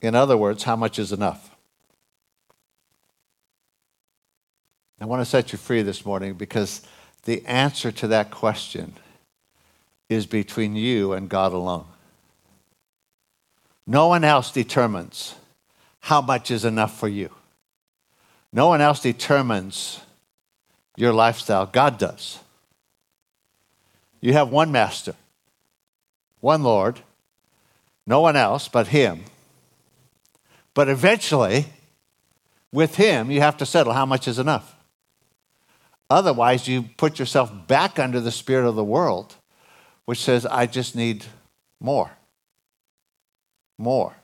In 0.00 0.14
other 0.14 0.36
words, 0.36 0.62
how 0.62 0.76
much 0.76 1.00
is 1.00 1.12
enough? 1.12 1.50
I 5.00 5.06
want 5.06 5.20
to 5.20 5.26
set 5.26 5.52
you 5.52 5.58
free 5.58 5.82
this 5.82 6.06
morning 6.06 6.34
because 6.34 6.82
the 7.24 7.44
answer 7.46 7.90
to 7.92 8.08
that 8.08 8.30
question 8.30 8.94
is 10.08 10.24
between 10.24 10.76
you 10.76 11.12
and 11.12 11.28
God 11.28 11.52
alone. 11.52 11.86
No 13.86 14.06
one 14.06 14.22
else 14.22 14.52
determines 14.52 15.34
how 16.00 16.20
much 16.20 16.50
is 16.50 16.64
enough 16.64 16.98
for 16.98 17.08
you. 17.08 17.30
No 18.52 18.68
one 18.68 18.80
else 18.80 19.00
determines 19.00 20.00
your 20.98 21.12
lifestyle. 21.12 21.66
God 21.66 21.96
does. 21.98 22.40
You 24.20 24.32
have 24.32 24.50
one 24.50 24.72
master, 24.72 25.14
one 26.40 26.64
Lord, 26.64 27.00
no 28.06 28.20
one 28.20 28.36
else 28.36 28.68
but 28.68 28.88
Him. 28.88 29.24
But 30.74 30.88
eventually, 30.88 31.66
with 32.72 32.96
Him, 32.96 33.30
you 33.30 33.40
have 33.40 33.56
to 33.58 33.66
settle 33.66 33.92
how 33.92 34.06
much 34.06 34.26
is 34.26 34.38
enough. 34.38 34.74
Otherwise, 36.10 36.66
you 36.66 36.82
put 36.96 37.18
yourself 37.18 37.52
back 37.68 37.98
under 37.98 38.18
the 38.18 38.32
spirit 38.32 38.66
of 38.66 38.74
the 38.74 38.84
world, 38.84 39.36
which 40.04 40.20
says, 40.20 40.46
I 40.46 40.66
just 40.66 40.96
need 40.96 41.24
more. 41.80 42.10
More. 43.76 44.16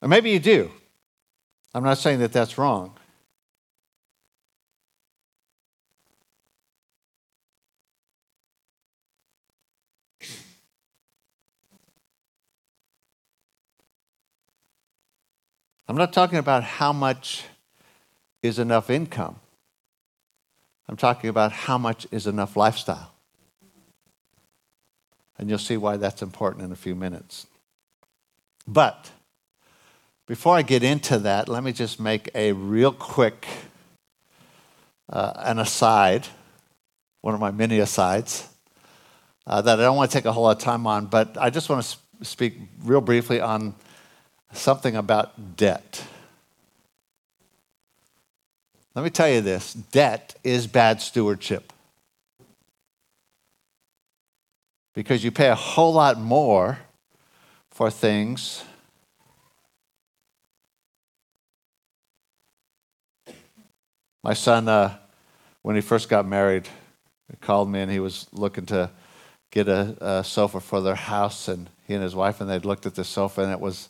Or 0.00 0.08
maybe 0.08 0.30
you 0.30 0.38
do. 0.38 0.70
I'm 1.74 1.82
not 1.82 1.98
saying 1.98 2.20
that 2.20 2.32
that's 2.32 2.56
wrong. 2.56 2.97
I'm 15.88 15.96
not 15.96 16.12
talking 16.12 16.38
about 16.38 16.64
how 16.64 16.92
much 16.92 17.44
is 18.42 18.58
enough 18.58 18.90
income. 18.90 19.36
I'm 20.86 20.96
talking 20.96 21.30
about 21.30 21.50
how 21.50 21.78
much 21.78 22.06
is 22.10 22.26
enough 22.26 22.56
lifestyle. 22.56 23.14
And 25.38 25.48
you'll 25.48 25.58
see 25.58 25.78
why 25.78 25.96
that's 25.96 26.20
important 26.20 26.64
in 26.64 26.72
a 26.72 26.76
few 26.76 26.94
minutes. 26.94 27.46
But 28.66 29.10
before 30.26 30.54
I 30.54 30.62
get 30.62 30.82
into 30.82 31.18
that, 31.20 31.48
let 31.48 31.64
me 31.64 31.72
just 31.72 31.98
make 31.98 32.28
a 32.34 32.52
real 32.52 32.92
quick 32.92 33.46
uh, 35.10 35.32
an 35.36 35.58
aside, 35.58 36.26
one 37.22 37.32
of 37.32 37.40
my 37.40 37.50
many 37.50 37.78
asides, 37.78 38.46
uh, 39.46 39.62
that 39.62 39.80
I 39.80 39.82
don't 39.84 39.96
want 39.96 40.10
to 40.10 40.18
take 40.18 40.26
a 40.26 40.32
whole 40.32 40.42
lot 40.42 40.56
of 40.58 40.62
time 40.62 40.86
on, 40.86 41.06
but 41.06 41.38
I 41.38 41.48
just 41.48 41.70
want 41.70 41.82
to 41.82 42.26
speak 42.26 42.58
real 42.82 43.00
briefly 43.00 43.40
on 43.40 43.74
something 44.52 44.96
about 44.96 45.56
debt. 45.56 46.04
Let 48.94 49.04
me 49.04 49.10
tell 49.10 49.28
you 49.28 49.40
this 49.40 49.74
debt 49.74 50.34
is 50.42 50.66
bad 50.66 51.00
stewardship. 51.00 51.72
Because 54.94 55.22
you 55.22 55.30
pay 55.30 55.48
a 55.48 55.54
whole 55.54 55.92
lot 55.92 56.18
more 56.18 56.80
for 57.70 57.90
things 57.90 58.64
My 64.28 64.34
son, 64.34 64.68
uh, 64.68 64.94
when 65.62 65.74
he 65.76 65.80
first 65.80 66.08
got 66.08 66.26
married, 66.26 66.68
he 67.30 67.36
called 67.36 67.70
me 67.70 67.80
and 67.80 67.90
he 67.90 67.98
was 67.98 68.26
looking 68.32 68.66
to 68.66 68.90
get 69.50 69.68
a, 69.68 69.96
a, 70.00 70.22
sofa 70.22 70.60
for 70.60 70.82
their 70.82 70.96
house. 70.96 71.48
And 71.48 71.70
he 71.86 71.94
and 71.94 72.02
his 72.02 72.14
wife 72.14 72.40
and 72.40 72.50
they'd 72.50 72.66
looked 72.66 72.84
at 72.84 72.94
the 72.94 73.04
sofa 73.04 73.42
and 73.42 73.52
it 73.52 73.58
was 73.60 73.88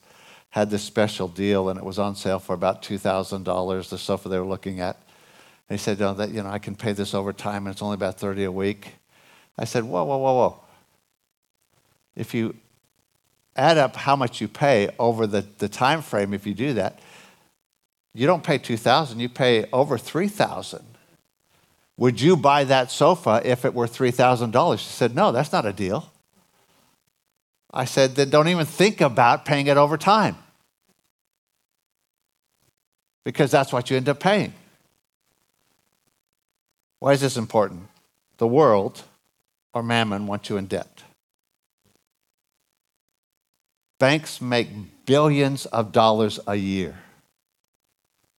had 0.58 0.70
this 0.70 0.82
special 0.82 1.28
deal 1.28 1.68
and 1.68 1.78
it 1.78 1.84
was 1.84 1.98
on 1.98 2.16
sale 2.16 2.40
for 2.40 2.52
about 2.52 2.82
two 2.82 2.98
thousand 2.98 3.44
dollars. 3.44 3.90
The 3.90 3.98
sofa 3.98 4.28
they 4.28 4.38
were 4.38 4.46
looking 4.46 4.80
at. 4.80 4.96
He 5.68 5.76
said, 5.76 6.00
"No, 6.00 6.14
that 6.14 6.30
you 6.30 6.42
know, 6.42 6.50
I 6.50 6.58
can 6.58 6.74
pay 6.74 6.92
this 6.92 7.14
over 7.14 7.32
time 7.32 7.66
and 7.66 7.74
it's 7.74 7.82
only 7.82 7.94
about 7.94 8.18
thirty 8.18 8.44
a 8.44 8.52
week." 8.52 8.94
I 9.56 9.64
said, 9.64 9.84
"Whoa, 9.84 10.04
whoa, 10.04 10.18
whoa, 10.18 10.34
whoa! 10.34 10.60
If 12.16 12.34
you 12.34 12.56
add 13.54 13.78
up 13.78 13.94
how 13.96 14.16
much 14.16 14.40
you 14.40 14.48
pay 14.48 14.88
over 14.98 15.26
the, 15.26 15.44
the 15.58 15.68
time 15.68 16.02
frame, 16.02 16.34
if 16.34 16.46
you 16.46 16.54
do 16.54 16.74
that, 16.74 17.00
you 18.14 18.26
don't 18.26 18.42
pay 18.42 18.58
2000 18.58 19.20
you 19.20 19.28
pay 19.28 19.66
over 19.72 19.96
3000 19.96 20.84
would 21.96 22.20
you 22.20 22.36
buy 22.36 22.64
that 22.64 22.90
sofa 22.90 23.40
if 23.44 23.64
it 23.64 23.74
were 23.74 23.86
$3000 23.86 24.78
she 24.78 24.84
said 24.84 25.14
no 25.14 25.30
that's 25.30 25.52
not 25.52 25.66
a 25.66 25.72
deal 25.72 26.12
i 27.72 27.84
said 27.84 28.16
then 28.16 28.30
don't 28.30 28.48
even 28.48 28.66
think 28.66 29.00
about 29.00 29.44
paying 29.44 29.68
it 29.68 29.76
over 29.76 29.96
time 29.96 30.36
because 33.28 33.50
that's 33.50 33.72
what 33.72 33.90
you 33.90 33.96
end 33.96 34.08
up 34.08 34.18
paying 34.18 34.52
why 36.98 37.12
is 37.12 37.20
this 37.20 37.36
important 37.36 37.82
the 38.38 38.46
world 38.46 39.02
or 39.74 39.82
mammon 39.82 40.26
wants 40.26 40.48
you 40.48 40.56
in 40.56 40.66
debt 40.66 41.02
banks 43.98 44.40
make 44.40 44.68
billions 45.04 45.66
of 45.66 45.92
dollars 45.92 46.38
a 46.46 46.54
year 46.54 46.94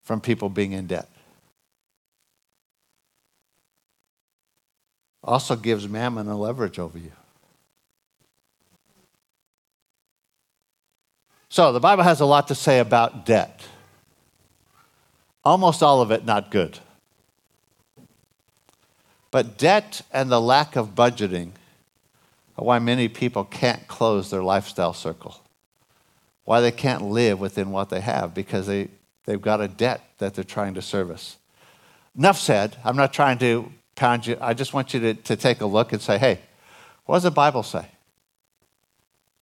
from 0.10 0.22
people 0.22 0.50
being 0.50 0.72
in 0.72 0.88
debt. 0.88 1.08
Also 5.24 5.56
gives 5.56 5.88
mammon 5.88 6.28
a 6.28 6.36
leverage 6.38 6.80
over 6.80 6.98
you. 6.98 7.12
So 11.50 11.72
the 11.74 11.80
Bible 11.80 12.04
has 12.04 12.22
a 12.22 12.26
lot 12.26 12.48
to 12.48 12.56
say 12.56 12.80
about 12.80 13.26
debt. 13.26 13.62
Almost 15.50 15.82
all 15.82 16.02
of 16.02 16.12
it 16.12 16.26
not 16.26 16.52
good. 16.52 16.80
But 19.32 19.58
debt 19.58 20.02
and 20.12 20.32
the 20.32 20.42
lack 20.42 20.76
of 20.76 20.96
budgeting 20.96 21.52
are 22.58 22.66
why 22.66 22.80
many 22.80 23.08
people 23.08 23.44
can't 23.44 23.88
close 23.88 24.30
their 24.30 24.44
lifestyle 24.44 24.94
circle. 24.94 25.42
Why 26.46 26.62
they 26.62 26.72
can't 26.72 27.04
live 27.04 27.40
within 27.40 27.72
what 27.72 27.90
they 27.90 28.02
have 28.02 28.34
because 28.34 28.68
they 28.68 28.90
They've 29.30 29.40
got 29.40 29.62
a 29.62 29.68
debt 29.68 30.02
that 30.18 30.34
they're 30.34 30.44
trying 30.44 30.74
to 30.74 30.82
service. 30.82 31.38
Enough 32.18 32.40
said. 32.40 32.78
I'm 32.84 32.96
not 32.96 33.14
trying 33.14 33.38
to 33.38 33.72
pound 33.94 34.26
you. 34.26 34.38
I 34.42 34.56
just 34.56 34.74
want 34.74 34.92
you 34.92 35.00
to, 35.02 35.14
to 35.14 35.36
take 35.36 35.62
a 35.62 35.68
look 35.68 35.94
and 35.94 36.02
say, 36.02 36.18
hey, 36.18 36.40
what 37.06 37.18
does 37.18 37.24
the 37.24 37.30
Bible 37.30 37.62
say? 37.62 37.90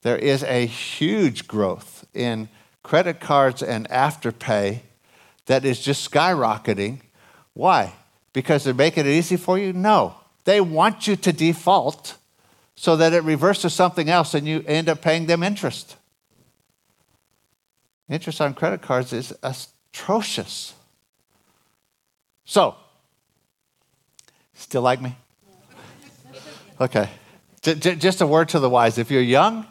There 0.01 0.17
is 0.17 0.43
a 0.43 0.65
huge 0.65 1.47
growth 1.47 2.05
in 2.13 2.49
credit 2.83 3.21
cards 3.21 3.63
and 3.63 3.87
afterpay 3.87 4.81
that 5.47 5.65
is 5.65 5.79
just 5.79 6.09
skyrocketing. 6.09 7.01
Why? 7.53 7.93
Because 8.31 8.63
they're 8.63 8.73
making 8.73 9.05
it 9.05 9.09
easy 9.09 9.35
for 9.35 9.57
you? 9.57 9.73
No. 9.73 10.15
They 10.43 10.61
want 10.61 11.07
you 11.07 11.15
to 11.15 11.33
default 11.33 12.15
so 12.75 12.95
that 12.95 13.11
it 13.11 13.23
reverses 13.23 13.73
something 13.73 14.09
else 14.09 14.33
and 14.33 14.47
you 14.47 14.63
end 14.67 14.87
up 14.87 15.01
paying 15.01 15.25
them 15.25 15.41
interest. 15.41 15.97
Interest 18.07 18.39
on 18.39 18.53
credit 18.53 18.81
cards 18.81 19.11
is 19.11 19.33
atrocious. 19.43 20.73
So, 22.45 22.75
still 24.53 24.83
like 24.83 25.01
me? 25.01 25.15
Okay. 26.79 27.09
Just 27.63 28.21
a 28.21 28.27
word 28.27 28.49
to 28.49 28.59
the 28.59 28.69
wise. 28.69 28.99
If 28.99 29.09
you're 29.09 29.19
young, 29.19 29.65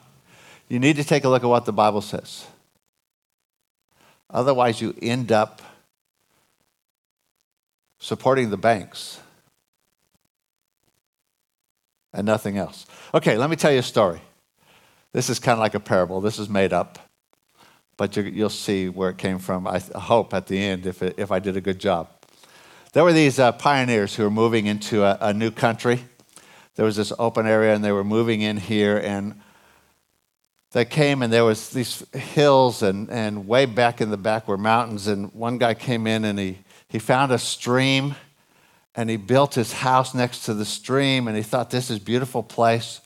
you 0.68 0.80
need 0.80 0.96
to 0.96 1.04
take 1.04 1.22
a 1.22 1.28
look 1.28 1.44
at 1.44 1.46
what 1.46 1.64
the 1.64 1.72
Bible 1.72 2.00
says. 2.00 2.46
Otherwise, 4.30 4.80
you 4.80 4.94
end 5.00 5.32
up 5.32 5.62
supporting 7.98 8.50
the 8.50 8.56
banks 8.56 9.20
and 12.12 12.26
nothing 12.26 12.58
else. 12.58 12.86
Okay, 13.14 13.36
let 13.36 13.50
me 13.50 13.56
tell 13.56 13.72
you 13.72 13.78
a 13.78 13.82
story. 13.82 14.20
This 15.12 15.30
is 15.30 15.38
kind 15.38 15.54
of 15.54 15.60
like 15.60 15.74
a 15.74 15.80
parable. 15.80 16.20
This 16.20 16.38
is 16.38 16.48
made 16.48 16.72
up 16.72 16.98
but 17.96 18.16
you, 18.16 18.42
will 18.42 18.50
see 18.50 18.88
where 18.88 19.10
it 19.10 19.18
came 19.18 19.38
from, 19.38 19.66
I 19.66 19.78
hope, 19.94 20.34
at 20.34 20.46
the 20.46 20.58
end, 20.58 20.86
if, 20.86 21.02
it, 21.02 21.14
if 21.16 21.32
I 21.32 21.38
did 21.38 21.56
a 21.56 21.60
good 21.60 21.78
job. 21.78 22.08
There 22.92 23.04
were 23.04 23.12
these 23.12 23.38
uh, 23.38 23.52
pioneers 23.52 24.14
who 24.14 24.24
were 24.24 24.30
moving 24.30 24.66
into 24.66 25.02
a, 25.02 25.18
a 25.20 25.32
new 25.32 25.50
country. 25.50 26.04
There 26.74 26.84
was 26.84 26.96
this 26.96 27.12
open 27.18 27.46
area, 27.46 27.74
and 27.74 27.82
they 27.82 27.92
were 27.92 28.04
moving 28.04 28.42
in 28.42 28.58
here, 28.58 28.98
and 28.98 29.40
they 30.76 30.84
came, 30.84 31.22
and 31.22 31.32
there 31.32 31.46
was 31.46 31.70
these 31.70 32.04
hills, 32.12 32.82
and, 32.82 33.08
and 33.08 33.48
way 33.48 33.64
back 33.64 34.02
in 34.02 34.10
the 34.10 34.18
back 34.18 34.46
were 34.46 34.58
mountains, 34.58 35.06
and 35.06 35.32
one 35.32 35.56
guy 35.56 35.72
came 35.72 36.06
in, 36.06 36.26
and 36.26 36.38
he, 36.38 36.58
he 36.86 36.98
found 36.98 37.32
a 37.32 37.38
stream, 37.38 38.14
and 38.94 39.08
he 39.08 39.16
built 39.16 39.54
his 39.54 39.72
house 39.72 40.12
next 40.12 40.44
to 40.44 40.52
the 40.52 40.66
stream, 40.66 41.28
and 41.28 41.36
he 41.36 41.42
thought, 41.42 41.70
this 41.70 41.88
is 41.88 41.98
beautiful 41.98 42.42
place. 42.42 43.00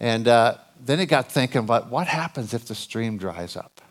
And 0.00 0.26
uh, 0.26 0.56
then 0.82 0.98
he 0.98 1.04
got 1.04 1.30
thinking 1.30 1.58
about 1.58 1.90
what 1.90 2.06
happens 2.06 2.54
if 2.54 2.64
the 2.64 2.74
stream 2.74 3.18
dries 3.18 3.54
up? 3.54 3.82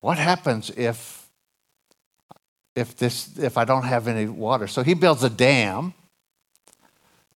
what 0.00 0.18
happens 0.18 0.70
if 0.76 1.26
if 2.76 2.96
this 2.96 3.36
if 3.38 3.58
I 3.58 3.64
don't 3.64 3.82
have 3.82 4.06
any 4.06 4.26
water? 4.26 4.68
So 4.68 4.84
he 4.84 4.94
builds 4.94 5.24
a 5.24 5.30
dam 5.30 5.94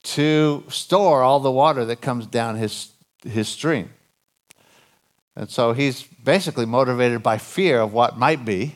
to 0.03 0.63
store 0.69 1.23
all 1.23 1.39
the 1.39 1.49
water 1.49 1.83
that 1.85 1.99
comes 1.99 2.27
down 2.27 2.57
his 2.57 2.91
his 3.23 3.47
stream. 3.47 3.89
And 5.35 5.49
so 5.49 5.73
he's 5.73 6.03
basically 6.03 6.65
motivated 6.65 7.23
by 7.23 7.37
fear 7.37 7.79
of 7.79 7.93
what 7.93 8.17
might 8.17 8.43
be. 8.43 8.75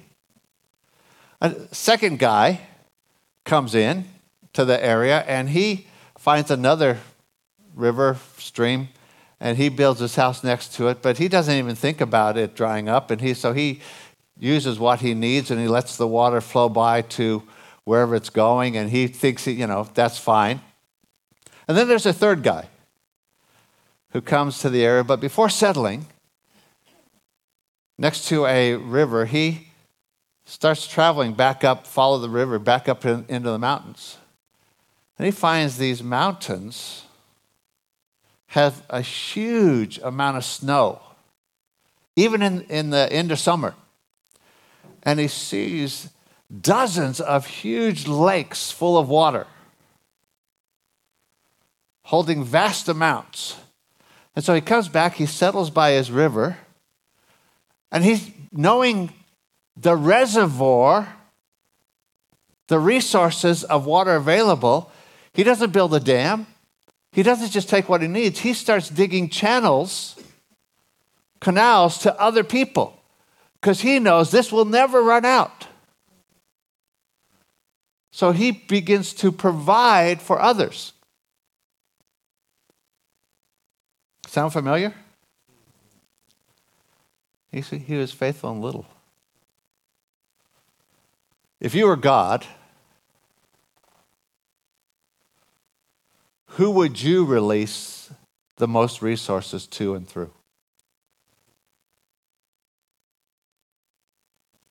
A 1.41 1.53
second 1.73 2.19
guy 2.19 2.61
comes 3.43 3.75
in 3.75 4.05
to 4.53 4.63
the 4.63 4.83
area 4.83 5.19
and 5.27 5.49
he 5.49 5.87
finds 6.17 6.49
another 6.49 6.99
river, 7.75 8.17
stream, 8.37 8.87
and 9.39 9.57
he 9.57 9.67
builds 9.67 9.99
his 9.99 10.15
house 10.15 10.41
next 10.43 10.73
to 10.75 10.87
it, 10.87 11.01
but 11.01 11.17
he 11.17 11.27
doesn't 11.27 11.55
even 11.55 11.75
think 11.75 11.99
about 11.99 12.37
it 12.37 12.55
drying 12.55 12.87
up. 12.87 13.11
And 13.11 13.19
he, 13.19 13.33
so 13.33 13.51
he 13.51 13.81
uses 14.39 14.79
what 14.79 15.01
he 15.01 15.13
needs 15.13 15.51
and 15.51 15.59
he 15.59 15.67
lets 15.67 15.97
the 15.97 16.07
water 16.07 16.39
flow 16.39 16.69
by 16.69 17.01
to 17.01 17.43
wherever 17.83 18.15
it's 18.15 18.29
going, 18.29 18.77
and 18.77 18.89
he 18.89 19.07
thinks, 19.07 19.45
you 19.45 19.67
know, 19.67 19.85
that's 19.93 20.17
fine. 20.17 20.61
And 21.67 21.77
then 21.77 21.89
there's 21.89 22.05
a 22.05 22.13
third 22.13 22.41
guy 22.41 22.69
who 24.13 24.21
comes 24.21 24.59
to 24.59 24.69
the 24.69 24.85
area, 24.85 25.03
but 25.03 25.19
before 25.19 25.49
settling 25.49 26.05
next 27.97 28.27
to 28.27 28.45
a 28.45 28.75
river, 28.75 29.25
he 29.25 29.67
starts 30.45 30.87
traveling 30.87 31.33
back 31.33 31.63
up, 31.63 31.87
follow 31.87 32.19
the 32.19 32.29
river, 32.29 32.59
back 32.59 32.87
up 32.87 33.05
in, 33.05 33.25
into 33.27 33.49
the 33.49 33.57
mountains. 33.57 34.17
And 35.17 35.25
he 35.25 35.31
finds 35.31 35.77
these 35.77 36.03
mountains 36.03 37.05
have 38.47 38.83
a 38.87 39.01
huge 39.01 39.97
amount 40.03 40.37
of 40.37 40.45
snow, 40.45 41.01
even 42.15 42.43
in, 42.43 42.61
in 42.69 42.91
the 42.91 43.11
end 43.11 43.31
of 43.31 43.39
summer. 43.39 43.73
And 45.01 45.19
he 45.19 45.27
sees 45.27 46.09
dozens 46.61 47.19
of 47.19 47.47
huge 47.47 48.07
lakes 48.07 48.69
full 48.69 48.95
of 48.95 49.09
water, 49.09 49.47
holding 52.03 52.43
vast 52.43 52.87
amounts. 52.87 53.55
And 54.35 54.43
so 54.43 54.53
he 54.53 54.61
comes 54.61 54.89
back, 54.89 55.15
he 55.15 55.25
settles 55.25 55.69
by 55.69 55.91
his 55.91 56.09
river, 56.09 56.57
and 57.91 58.03
he's 58.03 58.31
knowing 58.51 59.13
the 59.77 59.95
reservoir, 59.95 61.07
the 62.67 62.79
resources 62.79 63.63
of 63.63 63.85
water 63.85 64.15
available. 64.15 64.91
He 65.33 65.43
doesn't 65.43 65.71
build 65.71 65.93
a 65.93 65.99
dam. 65.99 66.47
He 67.11 67.21
doesn't 67.21 67.51
just 67.51 67.69
take 67.69 67.87
what 67.87 68.01
he 68.01 68.07
needs, 68.07 68.39
he 68.39 68.53
starts 68.53 68.89
digging 68.89 69.29
channels, 69.29 70.15
canals 71.39 71.99
to 71.99 72.19
other 72.19 72.43
people 72.43 72.99
because 73.63 73.79
he 73.79 73.97
knows 73.97 74.29
this 74.29 74.51
will 74.51 74.65
never 74.65 75.01
run 75.01 75.23
out. 75.23 75.67
So 78.11 78.31
he 78.31 78.51
begins 78.51 79.13
to 79.15 79.31
provide 79.31 80.21
for 80.21 80.41
others. 80.41 80.91
Sound 84.33 84.51
familiar? 84.51 84.95
He, 87.51 87.61
he 87.61 87.95
was 87.97 88.11
faithful 88.11 88.51
in 88.51 88.61
little. 88.61 88.87
If 91.59 91.75
you 91.75 91.85
were 91.85 91.95
God, 91.95 92.43
who 96.47 96.71
would 96.71 96.99
you 96.99 97.23
release 97.23 98.11
the 98.55 98.67
most 98.67 99.03
resources 99.03 99.67
to 99.67 99.93
and 99.93 100.07
through? 100.07 100.31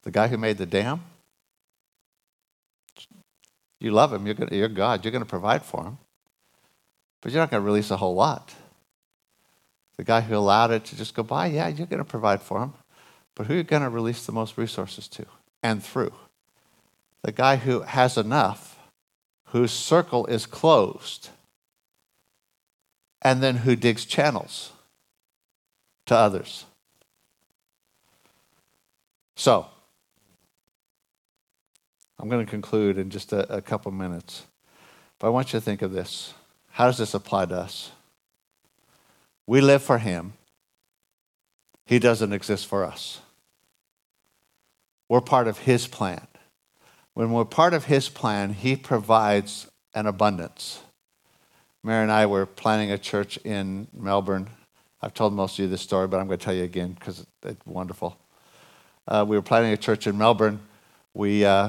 The 0.03 0.11
guy 0.11 0.27
who 0.27 0.38
made 0.38 0.59
the 0.59 0.66
dam? 0.66 1.05
You 3.79 3.92
love 3.92 4.12
him, 4.12 4.27
you're, 4.27 4.35
gonna, 4.35 4.57
you're 4.57 4.66
God, 4.66 5.05
you're 5.05 5.12
going 5.12 5.22
to 5.22 5.31
provide 5.31 5.62
for 5.62 5.85
him. 5.85 5.98
But 7.20 7.31
you're 7.31 7.40
not 7.40 7.53
going 7.53 7.62
to 7.62 7.64
release 7.64 7.92
a 7.92 7.96
whole 7.96 8.16
lot. 8.16 8.53
The 10.02 10.06
guy 10.06 10.22
who 10.22 10.36
allowed 10.36 10.72
it 10.72 10.84
to 10.86 10.96
just 10.96 11.14
go 11.14 11.22
by, 11.22 11.46
yeah, 11.46 11.68
you're 11.68 11.86
going 11.86 11.98
to 11.98 12.04
provide 12.04 12.42
for 12.42 12.60
him. 12.60 12.72
But 13.36 13.46
who 13.46 13.54
are 13.54 13.58
you 13.58 13.62
going 13.62 13.82
to 13.82 13.88
release 13.88 14.26
the 14.26 14.32
most 14.32 14.58
resources 14.58 15.06
to 15.06 15.26
and 15.62 15.80
through? 15.80 16.12
The 17.22 17.30
guy 17.30 17.54
who 17.54 17.82
has 17.82 18.18
enough, 18.18 18.80
whose 19.50 19.70
circle 19.70 20.26
is 20.26 20.44
closed, 20.44 21.28
and 23.22 23.40
then 23.44 23.58
who 23.58 23.76
digs 23.76 24.04
channels 24.04 24.72
to 26.06 26.16
others. 26.16 26.64
So, 29.36 29.68
I'm 32.18 32.28
going 32.28 32.44
to 32.44 32.50
conclude 32.50 32.98
in 32.98 33.08
just 33.08 33.32
a, 33.32 33.54
a 33.54 33.62
couple 33.62 33.92
minutes. 33.92 34.46
But 35.20 35.28
I 35.28 35.30
want 35.30 35.52
you 35.52 35.60
to 35.60 35.64
think 35.64 35.80
of 35.80 35.92
this. 35.92 36.34
How 36.70 36.86
does 36.86 36.98
this 36.98 37.14
apply 37.14 37.46
to 37.46 37.54
us? 37.54 37.92
We 39.52 39.60
live 39.60 39.82
for 39.82 39.98
Him, 39.98 40.32
He 41.84 41.98
doesn't 41.98 42.32
exist 42.32 42.66
for 42.66 42.86
us. 42.86 43.20
We're 45.10 45.20
part 45.20 45.46
of 45.46 45.58
His 45.58 45.86
plan. 45.86 46.26
When 47.12 47.32
we're 47.32 47.44
part 47.44 47.74
of 47.74 47.84
His 47.84 48.08
plan, 48.08 48.54
He 48.54 48.76
provides 48.76 49.66
an 49.94 50.06
abundance. 50.06 50.80
Mary 51.82 52.02
and 52.02 52.10
I 52.10 52.24
were 52.24 52.46
planning 52.46 52.92
a 52.92 52.96
church 52.96 53.36
in 53.44 53.88
Melbourne. 53.92 54.48
I've 55.02 55.12
told 55.12 55.34
most 55.34 55.58
of 55.58 55.64
you 55.64 55.68
this 55.68 55.82
story, 55.82 56.08
but 56.08 56.18
I'm 56.18 56.28
going 56.28 56.38
to 56.38 56.44
tell 56.46 56.54
you 56.54 56.64
again 56.64 56.96
because 56.98 57.26
it's 57.42 57.66
wonderful. 57.66 58.16
Uh, 59.06 59.26
we 59.28 59.36
were 59.36 59.42
planning 59.42 59.74
a 59.74 59.76
church 59.76 60.06
in 60.06 60.16
Melbourne. 60.16 60.60
We 61.12 61.44
uh, 61.44 61.68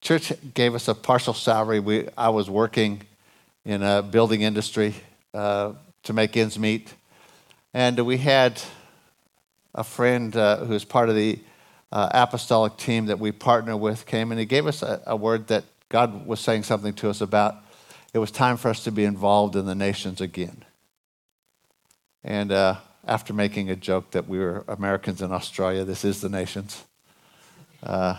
church 0.00 0.32
gave 0.54 0.74
us 0.74 0.88
a 0.88 0.96
partial 0.96 1.34
salary. 1.34 1.78
We, 1.78 2.08
I 2.18 2.30
was 2.30 2.50
working 2.50 3.02
in 3.64 3.84
a 3.84 4.02
building 4.02 4.42
industry 4.42 4.96
uh, 5.32 5.74
to 6.04 6.12
make 6.12 6.36
ends 6.36 6.58
meet. 6.58 6.94
And 7.72 7.98
we 8.00 8.18
had 8.18 8.60
a 9.74 9.84
friend 9.84 10.34
uh, 10.34 10.58
who 10.64 10.72
was 10.72 10.84
part 10.84 11.08
of 11.08 11.14
the 11.14 11.38
uh, 11.92 12.08
apostolic 12.12 12.76
team 12.76 13.06
that 13.06 13.18
we 13.18 13.32
partner 13.32 13.76
with 13.76 14.06
came 14.06 14.30
and 14.30 14.38
he 14.38 14.46
gave 14.46 14.66
us 14.66 14.82
a, 14.82 15.02
a, 15.06 15.16
word 15.16 15.48
that 15.48 15.64
God 15.88 16.26
was 16.26 16.40
saying 16.40 16.62
something 16.62 16.94
to 16.94 17.10
us 17.10 17.20
about. 17.20 17.56
It 18.12 18.18
was 18.18 18.30
time 18.30 18.56
for 18.56 18.68
us 18.68 18.84
to 18.84 18.92
be 18.92 19.04
involved 19.04 19.56
in 19.56 19.66
the 19.66 19.74
nations 19.74 20.20
again. 20.20 20.64
And 22.22 22.52
uh, 22.52 22.76
after 23.06 23.32
making 23.32 23.70
a 23.70 23.76
joke 23.76 24.12
that 24.12 24.28
we 24.28 24.38
were 24.38 24.64
Americans 24.68 25.22
in 25.22 25.32
Australia, 25.32 25.84
this 25.84 26.04
is 26.04 26.20
the 26.20 26.28
nations. 26.28 26.84
Uh, 27.82 28.16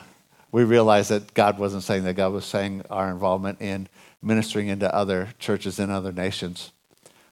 we 0.51 0.63
realized 0.63 1.11
that 1.11 1.33
God 1.33 1.57
wasn't 1.59 1.83
saying 1.83 2.03
that, 2.03 2.15
God 2.15 2.33
was 2.33 2.45
saying 2.45 2.83
our 2.89 3.09
involvement 3.09 3.61
in 3.61 3.87
ministering 4.21 4.67
into 4.67 4.93
other 4.93 5.29
churches 5.39 5.79
in 5.79 5.89
other 5.89 6.11
nations. 6.11 6.71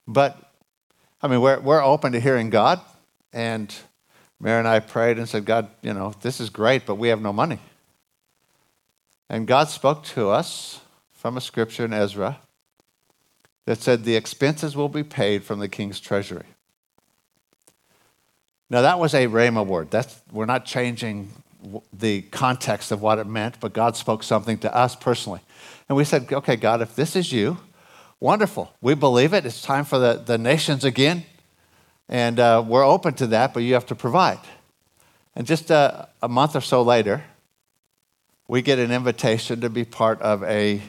But, 0.10 0.40
I 1.22 1.28
mean, 1.28 1.40
we're, 1.40 1.60
we're 1.60 1.84
open 1.84 2.14
to 2.14 2.20
hearing 2.20 2.50
God. 2.50 2.82
And 3.32 3.74
Mary 4.40 4.58
and 4.58 4.68
I 4.68 4.80
prayed 4.80 5.20
and 5.20 5.30
said, 5.30 5.46
God, 5.46 5.70
you 5.84 5.94
know, 5.94 6.16
this 6.22 6.40
is 6.40 6.50
great, 6.50 6.88
but 6.88 6.96
we 6.96 7.10
have 7.10 7.22
no 7.22 7.32
money. 7.32 7.60
And 9.30 9.46
God 9.46 9.70
spoke 9.70 10.04
to 10.06 10.30
us 10.30 10.82
from 11.12 11.38
a 11.38 11.42
scripture 11.42 11.86
in 11.86 11.94
Ezra 11.94 12.40
that 13.66 13.78
said, 13.78 14.04
The 14.04 14.16
expenses 14.16 14.76
will 14.76 14.90
be 14.90 15.04
paid 15.04 15.44
from 15.44 15.60
the 15.60 15.70
king's 15.70 16.00
treasury. 16.00 16.46
Now, 18.72 18.82
that 18.82 18.98
was 18.98 19.14
a 19.14 19.28
Rhema 19.28 19.64
word. 19.64 19.92
That's, 19.92 20.20
we're 20.32 20.48
not 20.48 20.66
changing 20.66 21.32
the 21.94 22.24
context 22.24 22.92
of 22.92 23.04
what 23.04 23.20
it 23.20 23.28
meant, 23.28 23.60
but 23.60 23.74
God 23.74 23.96
spoke 23.96 24.24
something 24.24 24.58
to 24.60 24.76
us 24.76 24.96
personally. 24.96 25.42
And 25.88 25.96
we 25.96 26.04
said, 26.04 26.34
okay, 26.34 26.56
God, 26.56 26.82
if 26.82 26.96
this 26.96 27.16
is 27.16 27.32
you, 27.32 27.58
wonderful. 28.20 28.72
We 28.82 28.96
believe 28.96 29.34
it. 29.34 29.46
It's 29.46 29.62
time 29.62 29.86
for 29.86 30.00
the, 30.00 30.14
the 30.14 30.38
nations 30.38 30.84
again. 30.84 31.26
And 32.08 32.40
uh, 32.40 32.64
we're 32.66 32.86
open 32.86 33.14
to 33.16 33.28
that, 33.28 33.54
but 33.54 33.64
you 33.64 33.74
have 33.76 33.86
to 33.88 33.96
provide. 33.96 34.40
And 35.36 35.46
just 35.46 35.72
uh, 35.72 36.08
a 36.22 36.28
month 36.28 36.56
or 36.56 36.62
so 36.62 36.82
later, 36.82 37.24
we 38.48 38.62
get 38.62 38.80
an 38.80 38.92
invitation 38.92 39.62
to 39.62 39.70
be 39.70 39.86
part 39.86 40.20
of 40.22 40.44
a 40.44 40.82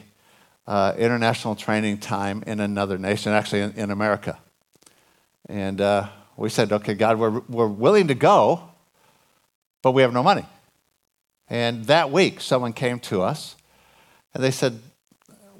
uh, 0.67 0.93
international 0.97 1.55
training 1.55 1.99
time 1.99 2.43
in 2.47 2.59
another 2.59 2.97
nation, 2.97 3.33
actually 3.33 3.61
in, 3.61 3.71
in 3.73 3.91
America. 3.91 4.39
And 5.47 5.79
uh, 5.79 6.07
we 6.37 6.49
said, 6.49 6.71
okay, 6.71 6.95
God, 6.95 7.19
we're, 7.19 7.41
we're 7.47 7.67
willing 7.67 8.07
to 8.07 8.15
go, 8.15 8.69
but 9.81 9.91
we 9.91 10.01
have 10.01 10.13
no 10.13 10.23
money. 10.23 10.45
And 11.49 11.85
that 11.85 12.11
week, 12.11 12.41
someone 12.41 12.73
came 12.73 12.99
to 13.01 13.21
us 13.21 13.55
and 14.33 14.43
they 14.43 14.51
said, 14.51 14.79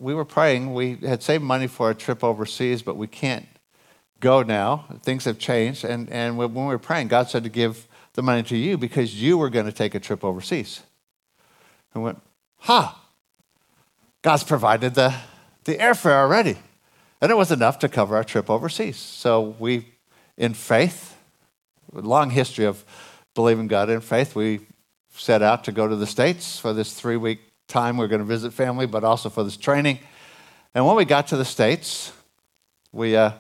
We 0.02 0.16
were 0.16 0.26
praying. 0.26 0.74
We 0.74 0.96
had 0.96 1.22
saved 1.22 1.44
money 1.44 1.68
for 1.68 1.92
a 1.92 1.94
trip 1.94 2.24
overseas, 2.24 2.82
but 2.82 2.98
we 2.98 3.06
can't 3.06 3.46
go 4.20 4.42
now. 4.42 4.86
Things 5.04 5.26
have 5.26 5.38
changed. 5.38 5.84
And, 5.84 6.10
and 6.10 6.40
when 6.40 6.56
we 6.56 6.64
were 6.64 6.80
praying, 6.80 7.10
God 7.10 7.30
said 7.30 7.44
to 7.44 7.50
give 7.50 7.88
the 8.14 8.24
money 8.24 8.42
to 8.44 8.58
you 8.58 8.80
because 8.80 9.22
you 9.22 9.38
were 9.38 9.52
going 9.52 9.68
to 9.68 9.72
take 9.72 9.94
a 9.94 10.00
trip 10.00 10.24
overseas. 10.24 10.82
And 11.94 12.02
went, 12.02 12.20
Ha! 12.62 12.82
Huh, 12.82 13.00
God's 14.24 14.44
provided 14.44 14.96
the, 14.96 15.14
the 15.66 15.76
airfare 15.76 16.20
already. 16.20 16.58
And 17.22 17.32
it 17.32 17.36
was 17.36 17.52
enough 17.52 17.78
to 17.80 17.88
cover 17.88 18.16
our 18.16 18.24
trip 18.24 18.50
overseas. 18.50 18.98
So 18.98 19.56
we, 19.60 19.86
in 20.36 20.56
faith, 20.56 21.16
long 21.94 22.32
history 22.32 22.66
of 22.66 22.84
believing 23.36 23.68
God 23.68 23.92
in 23.92 24.02
faith, 24.02 24.36
we 24.36 24.62
set 25.16 25.44
out 25.44 25.64
to 25.66 25.72
go 25.72 25.88
to 25.88 25.96
the 25.96 26.08
States 26.08 26.58
for 26.58 26.74
this 26.74 26.96
three 26.96 27.18
week 27.18 27.51
time. 27.72 27.98
We 27.98 28.06
are 28.06 28.08
going 28.08 28.20
to 28.22 28.26
visit 28.26 28.54
family, 28.54 28.86
but 28.86 29.04
also 29.04 29.30
for 29.30 29.44
this 29.44 29.58
training. 29.58 30.00
And 30.76 30.86
when 30.86 30.96
we 30.96 31.06
got 31.06 31.28
to 31.28 31.38
the 31.38 31.46
States, 31.46 32.12
we, 32.92 33.16
uh, 33.16 33.32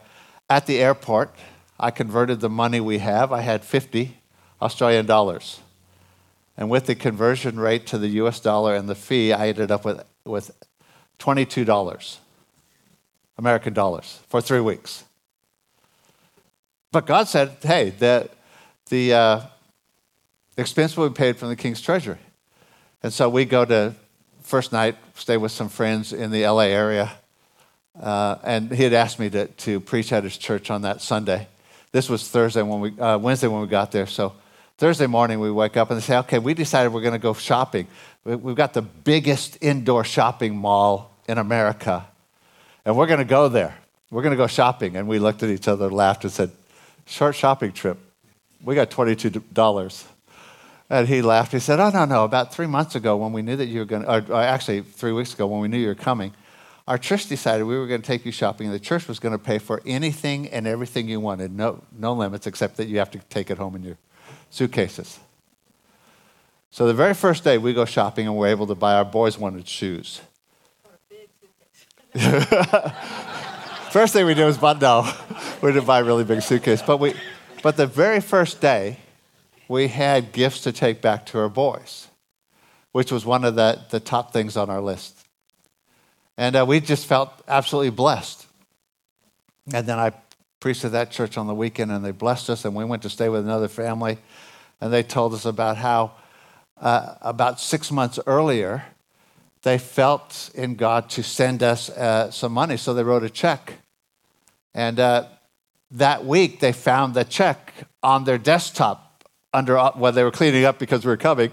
at 0.50 0.66
the 0.66 0.80
airport, 0.80 1.36
I 1.80 1.92
converted 1.92 2.40
the 2.40 2.50
money 2.50 2.80
we 2.80 3.00
have. 3.00 3.32
I 3.32 3.42
had 3.42 3.64
50 3.64 4.18
Australian 4.62 5.06
dollars. 5.06 5.60
And 6.58 6.70
with 6.70 6.86
the 6.86 6.96
conversion 6.96 7.60
rate 7.60 7.86
to 7.88 7.98
the 7.98 8.10
US 8.22 8.40
dollar 8.40 8.76
and 8.76 8.88
the 8.88 8.96
fee, 8.96 9.34
I 9.34 9.50
ended 9.50 9.72
up 9.72 9.86
with, 9.86 10.04
with 10.26 10.52
$22 11.20 12.18
American 13.38 13.74
dollars 13.74 14.20
for 14.28 14.42
three 14.42 14.60
weeks. 14.60 15.04
But 16.92 17.06
God 17.06 17.28
said, 17.28 17.58
hey, 17.62 17.92
the, 17.92 18.30
the, 18.90 19.14
uh, 19.14 19.42
expense 20.58 20.96
will 20.96 21.10
be 21.10 21.16
paid 21.16 21.38
from 21.38 21.50
the 21.50 21.56
king's 21.56 21.82
treasury. 21.82 22.20
And 23.04 23.12
so 23.12 23.30
we 23.30 23.46
go 23.46 23.66
to 23.66 23.96
first 24.52 24.74
night, 24.74 24.98
stay 25.16 25.38
with 25.38 25.54
some 25.54 25.70
friends 25.70 26.12
in 26.12 26.30
the 26.30 26.46
LA 26.46 26.64
area. 26.64 27.10
Uh, 27.98 28.36
and 28.44 28.70
he 28.70 28.84
had 28.84 28.92
asked 28.92 29.18
me 29.18 29.30
to, 29.30 29.48
to 29.48 29.80
preach 29.80 30.12
at 30.12 30.26
his 30.26 30.38
church 30.38 30.70
on 30.70 30.82
that 30.82 31.02
Sunday. 31.02 31.48
This 31.94 32.10
was 32.10 32.28
Thursday 32.28 32.62
when 32.62 32.82
we, 32.82 33.00
uh, 33.00 33.18
Wednesday 33.18 33.48
when 33.48 33.62
we 33.62 33.68
got 33.68 33.94
there. 33.94 34.06
So 34.08 34.34
Thursday 34.78 35.08
morning 35.08 35.40
we 35.40 35.50
wake 35.50 35.78
up 35.78 35.90
and 35.90 35.98
they 35.98 36.04
say, 36.04 36.18
okay, 36.18 36.38
we 36.38 36.54
decided 36.54 36.92
we're 36.92 37.00
going 37.00 37.14
to 37.14 37.18
go 37.18 37.34
shopping. 37.34 37.88
We've 38.26 38.58
got 38.58 38.74
the 38.74 38.82
biggest 38.82 39.58
indoor 39.62 40.04
shopping 40.04 40.58
mall 40.58 41.16
in 41.30 41.38
America, 41.38 42.06
and 42.84 42.98
we're 42.98 43.08
going 43.08 43.20
to 43.20 43.26
go 43.26 43.48
there. 43.48 43.78
We're 44.10 44.22
going 44.22 44.32
to 44.32 44.38
go 44.38 44.48
shopping. 44.48 44.98
And 44.98 45.08
we 45.08 45.18
looked 45.18 45.44
at 45.44 45.50
each 45.50 45.70
other, 45.70 45.90
laughed, 45.90 46.26
and 46.26 46.34
said, 46.34 46.52
short 47.06 47.38
shopping 47.38 47.72
trip. 47.72 47.98
We 48.62 48.76
got 48.76 48.92
$22. 48.92 50.11
And 50.92 51.08
he 51.08 51.22
laughed. 51.22 51.54
He 51.54 51.60
said, 51.60 51.80
Oh, 51.80 51.90
no, 51.90 52.04
no. 52.04 52.26
About 52.26 52.54
three 52.54 52.68
months 52.68 52.96
ago, 52.96 53.16
when 53.16 53.32
we 53.32 53.42
knew 53.42 53.56
that 53.56 53.68
you 53.68 53.80
were 53.80 53.86
going 53.86 54.04
to, 54.04 54.30
or 54.30 54.42
actually 54.42 54.82
three 54.82 55.14
weeks 55.14 55.34
ago, 55.34 55.48
when 55.48 55.62
we 55.62 55.70
knew 55.70 55.78
you 55.78 55.88
were 55.88 55.96
coming, 55.96 56.34
our 56.86 56.98
church 56.98 57.28
decided 57.28 57.64
we 57.64 57.78
were 57.78 57.88
going 57.88 58.02
to 58.02 58.06
take 58.06 58.26
you 58.26 58.32
shopping. 58.34 58.70
The 58.70 58.80
church 58.80 59.08
was 59.08 59.18
going 59.18 59.32
to 59.32 59.40
pay 59.40 59.58
for 59.58 59.82
anything 59.86 60.50
and 60.50 60.68
everything 60.68 61.08
you 61.08 61.22
wanted, 61.22 61.54
no, 61.54 61.82
no 61.98 62.12
limits, 62.12 62.46
except 62.46 62.76
that 62.76 62.90
you 62.90 62.98
have 62.98 63.10
to 63.12 63.20
take 63.30 63.50
it 63.50 63.58
home 63.58 63.78
in 63.78 63.84
your 63.84 63.98
suitcases. 64.50 65.18
So 66.72 66.86
the 66.88 66.94
very 66.94 67.14
first 67.14 67.46
day 67.46 67.58
we 67.58 67.74
go 67.74 67.86
shopping 67.86 68.28
and 68.28 68.36
we're 68.36 68.48
able 68.48 68.68
to 68.68 68.76
buy 68.76 68.96
our 68.96 69.06
boys 69.06 69.38
wanted 69.38 69.70
shoes. 69.70 70.20
first 73.92 74.12
thing 74.12 74.26
we 74.26 74.34
did 74.34 74.44
was 74.44 74.58
buy 74.58 74.74
no, 74.74 75.10
we 75.62 75.72
didn't 75.72 75.88
buy 75.88 76.02
a 76.02 76.04
really 76.04 76.26
big 76.26 76.42
suitcase. 76.42 76.82
But 76.82 76.98
we, 76.98 77.14
but 77.64 77.78
the 77.78 77.88
very 77.88 78.20
first 78.20 78.60
day, 78.60 78.98
we 79.72 79.88
had 79.88 80.34
gifts 80.34 80.60
to 80.64 80.72
take 80.74 81.02
back 81.02 81.26
to 81.26 81.40
our 81.40 81.48
boys, 81.48 82.10
which 82.92 83.10
was 83.10 83.26
one 83.26 83.46
of 83.46 83.56
the, 83.56 83.80
the 83.90 84.02
top 84.02 84.34
things 84.34 84.58
on 84.58 84.70
our 84.70 84.82
list. 84.82 85.18
And 86.38 86.58
uh, 86.58 86.66
we 86.68 86.82
just 86.82 87.06
felt 87.06 87.32
absolutely 87.48 87.92
blessed. 87.92 88.46
And 89.74 89.88
then 89.88 89.98
I 89.98 90.12
preached 90.60 90.84
at 90.84 90.92
that 90.92 91.10
church 91.10 91.38
on 91.38 91.48
the 91.48 91.56
weekend, 91.56 91.90
and 91.90 92.04
they 92.04 92.12
blessed 92.12 92.50
us, 92.50 92.66
and 92.66 92.76
we 92.76 92.84
went 92.84 93.02
to 93.04 93.10
stay 93.10 93.30
with 93.30 93.46
another 93.46 93.70
family, 93.70 94.18
and 94.82 94.92
they 94.92 95.04
told 95.04 95.34
us 95.34 95.46
about 95.46 95.78
how 95.78 96.12
uh, 96.78 97.16
about 97.22 97.62
six 97.62 97.92
months 97.92 98.20
earlier, 98.28 98.84
they 99.62 99.78
felt 99.78 100.50
in 100.54 100.76
God 100.76 101.10
to 101.12 101.24
send 101.24 101.64
us 101.64 101.90
uh, 101.92 102.30
some 102.30 102.52
money, 102.52 102.76
so 102.76 102.94
they 102.94 103.04
wrote 103.04 103.24
a 103.24 103.30
check. 103.30 103.76
And 104.74 105.00
uh, 105.00 105.28
that 105.92 106.26
week, 106.26 106.60
they 106.60 106.74
found 106.74 107.14
the 107.14 107.24
check 107.24 107.74
on 108.04 108.26
their 108.26 108.38
desktop 108.38 109.11
under 109.54 109.78
uh, 109.78 109.92
while 109.94 110.12
they 110.12 110.24
were 110.24 110.32
cleaning 110.32 110.66
up 110.66 110.80
because 110.80 111.06
we 111.06 111.10
were 111.10 111.18
coming. 111.18 111.52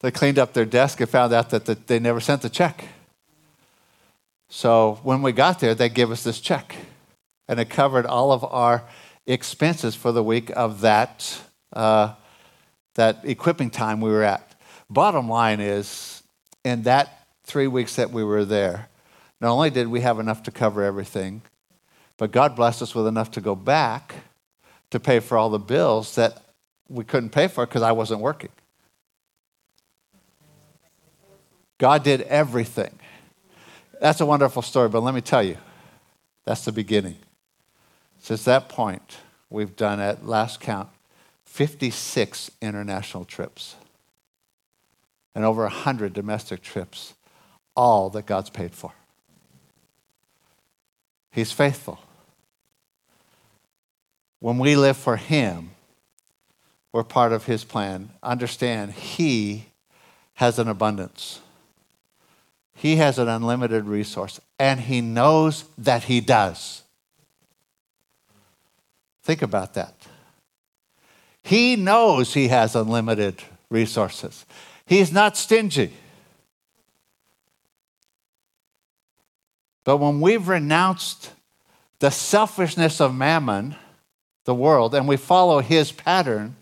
They 0.00 0.10
cleaned 0.10 0.38
up 0.38 0.52
their 0.52 0.64
desk 0.64 1.00
and 1.00 1.08
found 1.08 1.32
out 1.32 1.50
that 1.50 1.64
the, 1.64 1.74
they 1.74 1.98
never 1.98 2.20
sent 2.20 2.42
the 2.42 2.48
check. 2.48 2.84
So 4.48 4.98
when 5.02 5.22
we 5.22 5.32
got 5.32 5.60
there, 5.60 5.74
they 5.74 5.88
gave 5.88 6.10
us 6.10 6.22
this 6.22 6.40
check, 6.40 6.74
and 7.48 7.60
it 7.60 7.68
covered 7.68 8.06
all 8.06 8.32
of 8.32 8.44
our 8.44 8.84
expenses 9.26 9.94
for 9.94 10.10
the 10.10 10.22
week 10.22 10.50
of 10.56 10.80
that, 10.80 11.40
uh, 11.72 12.14
that 12.94 13.20
equipping 13.24 13.70
time 13.70 14.00
we 14.00 14.10
were 14.10 14.22
at. 14.22 14.54
Bottom 14.88 15.28
line 15.28 15.60
is, 15.60 16.22
in 16.64 16.82
that 16.84 17.26
three 17.44 17.66
weeks 17.66 17.96
that 17.96 18.10
we 18.10 18.24
were 18.24 18.44
there, 18.44 18.88
not 19.40 19.50
only 19.52 19.70
did 19.70 19.88
we 19.88 20.00
have 20.00 20.18
enough 20.18 20.42
to 20.44 20.50
cover 20.50 20.82
everything, 20.82 21.42
but 22.16 22.32
God 22.32 22.56
blessed 22.56 22.82
us 22.82 22.94
with 22.94 23.06
enough 23.06 23.30
to 23.32 23.40
go 23.40 23.54
back 23.54 24.14
to 24.90 24.98
pay 24.98 25.20
for 25.20 25.36
all 25.36 25.50
the 25.50 25.58
bills 25.58 26.14
that 26.14 26.42
we 26.88 27.04
couldn't 27.04 27.30
pay 27.30 27.48
for 27.48 27.64
it 27.64 27.68
because 27.68 27.82
I 27.82 27.92
wasn't 27.92 28.20
working. 28.20 28.50
God 31.78 32.02
did 32.02 32.22
everything. 32.22 32.98
That's 34.00 34.20
a 34.20 34.26
wonderful 34.26 34.62
story, 34.62 34.88
but 34.88 35.02
let 35.02 35.14
me 35.14 35.20
tell 35.20 35.42
you, 35.42 35.56
that's 36.44 36.64
the 36.64 36.72
beginning. 36.72 37.18
Since 38.18 38.44
that 38.44 38.68
point, 38.68 39.18
we've 39.50 39.76
done 39.76 40.00
at 40.00 40.26
last 40.26 40.60
count 40.60 40.88
56 41.44 42.50
international 42.60 43.24
trips 43.24 43.76
and 45.34 45.44
over 45.44 45.62
100 45.62 46.12
domestic 46.12 46.62
trips, 46.62 47.14
all 47.76 48.10
that 48.10 48.26
God's 48.26 48.50
paid 48.50 48.72
for. 48.72 48.92
He's 51.30 51.52
faithful. 51.52 52.00
When 54.40 54.58
we 54.58 54.74
live 54.74 54.96
for 54.96 55.16
Him, 55.16 55.70
we're 56.98 57.04
part 57.04 57.32
of 57.32 57.44
His 57.44 57.62
plan. 57.62 58.10
Understand, 58.24 58.90
He 58.90 59.66
has 60.34 60.58
an 60.58 60.66
abundance. 60.66 61.38
He 62.74 62.96
has 62.96 63.20
an 63.20 63.28
unlimited 63.28 63.84
resource, 63.84 64.40
and 64.58 64.80
He 64.80 65.00
knows 65.00 65.64
that 65.78 66.02
He 66.02 66.20
does. 66.20 66.82
Think 69.22 69.42
about 69.42 69.74
that. 69.74 69.94
He 71.40 71.76
knows 71.76 72.34
He 72.34 72.48
has 72.48 72.74
unlimited 72.74 73.44
resources, 73.70 74.44
He's 74.84 75.12
not 75.12 75.36
stingy. 75.36 75.92
But 79.84 79.98
when 79.98 80.20
we've 80.20 80.48
renounced 80.48 81.30
the 82.00 82.10
selfishness 82.10 83.00
of 83.00 83.14
mammon, 83.14 83.76
the 84.46 84.54
world, 84.54 84.96
and 84.96 85.06
we 85.06 85.16
follow 85.16 85.60
his 85.60 85.92
pattern, 85.92 86.56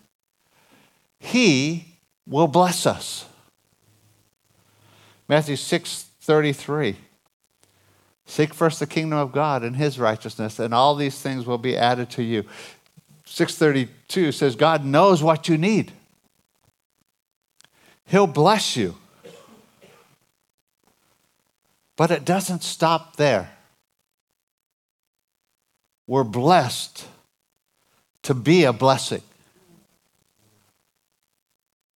he 1.19 1.99
will 2.27 2.47
bless 2.47 2.85
us. 2.85 3.25
Matthew 5.27 5.55
6 5.55 6.03
33. 6.21 6.97
Seek 8.25 8.53
first 8.53 8.81
the 8.81 8.87
kingdom 8.87 9.17
of 9.17 9.31
God 9.31 9.63
and 9.63 9.77
his 9.77 9.97
righteousness, 9.97 10.59
and 10.59 10.73
all 10.73 10.95
these 10.95 11.19
things 11.21 11.45
will 11.45 11.57
be 11.57 11.77
added 11.77 12.09
to 12.11 12.23
you. 12.23 12.43
632 13.25 14.33
says, 14.33 14.55
God 14.55 14.83
knows 14.83 15.23
what 15.23 15.47
you 15.47 15.57
need. 15.57 15.93
He'll 18.05 18.27
bless 18.27 18.75
you. 18.75 18.95
But 21.95 22.11
it 22.11 22.25
doesn't 22.25 22.63
stop 22.63 23.15
there. 23.15 23.51
We're 26.05 26.23
blessed 26.23 27.05
to 28.23 28.33
be 28.33 28.65
a 28.65 28.73
blessing. 28.73 29.23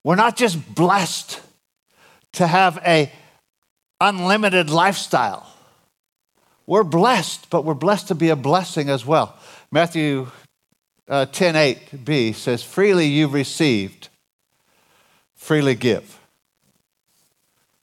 We're 0.04 0.16
not 0.16 0.36
just 0.36 0.74
blessed 0.74 1.40
to 2.34 2.48
have 2.48 2.78
a 2.86 3.12
unlimited 4.00 4.70
lifestyle. 4.70 5.48
We're 6.66 6.84
blessed, 6.84 7.50
but 7.50 7.66
we're 7.66 7.74
blessed 7.74 8.08
to 8.10 8.16
be 8.16 8.30
a 8.30 8.36
blessing 8.36 8.90
as 8.90 9.06
well. 9.06 9.38
Matthew 9.72 10.32
uh, 11.08 11.26
10 11.26 11.56
8b 11.56 12.36
says, 12.36 12.64
Freely 12.64 13.08
you've 13.08 13.34
received, 13.34 14.10
freely 15.36 15.76
give. 15.76 16.20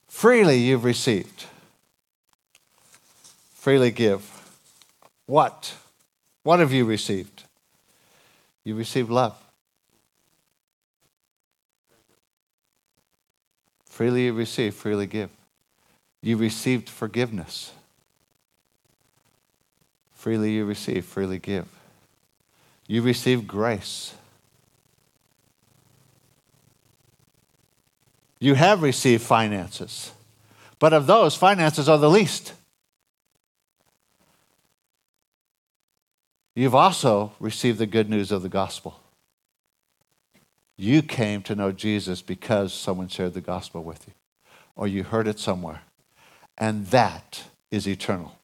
Freely 0.08 0.58
you've 0.58 0.84
received 0.84 1.44
freely 3.68 3.90
give. 3.90 4.22
What? 5.26 5.74
What 6.42 6.58
have 6.60 6.72
you 6.72 6.86
received? 6.86 7.42
You 8.64 8.74
received 8.74 9.10
love. 9.10 9.36
Freely 13.98 14.26
you 14.26 14.32
receive, 14.32 14.76
freely 14.76 15.08
give. 15.08 15.28
You 16.22 16.36
received 16.36 16.88
forgiveness. 16.88 17.72
Freely 20.14 20.52
you 20.52 20.64
receive, 20.64 21.04
freely 21.04 21.40
give. 21.40 21.66
You 22.86 23.02
received 23.02 23.48
grace. 23.48 24.14
You 28.38 28.54
have 28.54 28.82
received 28.82 29.24
finances, 29.24 30.12
but 30.78 30.92
of 30.92 31.08
those, 31.08 31.34
finances 31.34 31.88
are 31.88 31.98
the 31.98 32.08
least. 32.08 32.52
You've 36.54 36.76
also 36.76 37.32
received 37.40 37.78
the 37.78 37.86
good 37.86 38.08
news 38.08 38.30
of 38.30 38.42
the 38.42 38.48
gospel. 38.48 39.00
You 40.78 41.02
came 41.02 41.42
to 41.42 41.54
know 41.54 41.72
Jesus 41.72 42.22
because 42.22 42.72
someone 42.72 43.08
shared 43.08 43.34
the 43.34 43.40
gospel 43.40 43.82
with 43.82 44.06
you, 44.06 44.14
or 44.76 44.86
you 44.86 45.02
heard 45.02 45.26
it 45.26 45.38
somewhere. 45.38 45.82
And 46.56 46.86
that 46.86 47.44
is 47.70 47.86
eternal. 47.86 48.38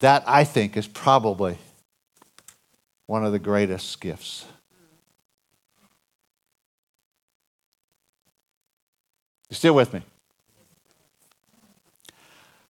That, 0.00 0.24
I 0.26 0.44
think, 0.44 0.76
is 0.76 0.88
probably 0.88 1.58
one 3.06 3.24
of 3.24 3.32
the 3.32 3.38
greatest 3.38 4.00
gifts. 4.00 4.46
You 9.50 9.56
still 9.56 9.74
with 9.74 9.92
me? 9.92 10.02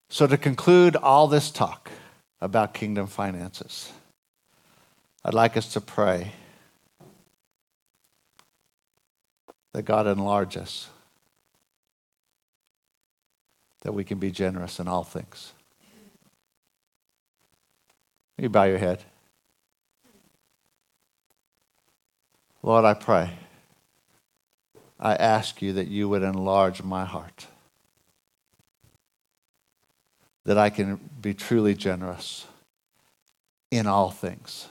So, 0.08 0.26
to 0.26 0.36
conclude 0.36 0.96
all 0.96 1.28
this 1.28 1.52
talk, 1.52 1.90
about 2.40 2.74
kingdom 2.74 3.06
finances. 3.06 3.92
I'd 5.24 5.34
like 5.34 5.56
us 5.56 5.72
to 5.74 5.80
pray 5.80 6.32
that 9.72 9.82
God 9.82 10.06
enlarge 10.06 10.56
us, 10.56 10.88
that 13.82 13.92
we 13.92 14.04
can 14.04 14.18
be 14.18 14.30
generous 14.30 14.80
in 14.80 14.88
all 14.88 15.04
things. 15.04 15.52
You 18.36 18.48
bow 18.48 18.64
your 18.64 18.78
head. 18.78 19.04
Lord, 22.62 22.84
I 22.84 22.94
pray. 22.94 23.30
I 24.98 25.14
ask 25.14 25.62
you 25.62 25.72
that 25.74 25.88
you 25.88 26.08
would 26.08 26.22
enlarge 26.22 26.82
my 26.82 27.04
heart 27.04 27.46
that 30.44 30.58
I 30.58 30.70
can 30.70 30.98
be 31.20 31.34
truly 31.34 31.74
generous 31.74 32.46
in 33.70 33.86
all 33.86 34.10
things. 34.10 34.68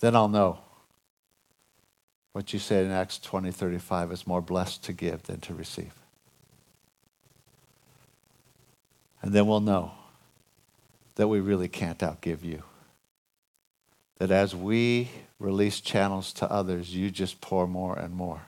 Then 0.00 0.14
I'll 0.14 0.28
know 0.28 0.58
what 2.32 2.52
you 2.52 2.58
said 2.58 2.84
in 2.84 2.92
Acts 2.92 3.18
20 3.18 3.50
35 3.50 4.12
is 4.12 4.26
more 4.26 4.40
blessed 4.40 4.84
to 4.84 4.92
give 4.92 5.24
than 5.24 5.40
to 5.40 5.54
receive. 5.54 5.94
And 9.22 9.32
then 9.32 9.46
we'll 9.46 9.60
know 9.60 9.92
that 11.16 11.28
we 11.28 11.40
really 11.40 11.68
can't 11.68 11.98
outgive 11.98 12.44
you. 12.44 12.62
That 14.18 14.30
as 14.30 14.54
we 14.54 15.10
release 15.38 15.80
channels 15.80 16.32
to 16.34 16.50
others, 16.50 16.94
you 16.94 17.10
just 17.10 17.40
pour 17.40 17.66
more 17.66 17.98
and 17.98 18.14
more 18.14 18.42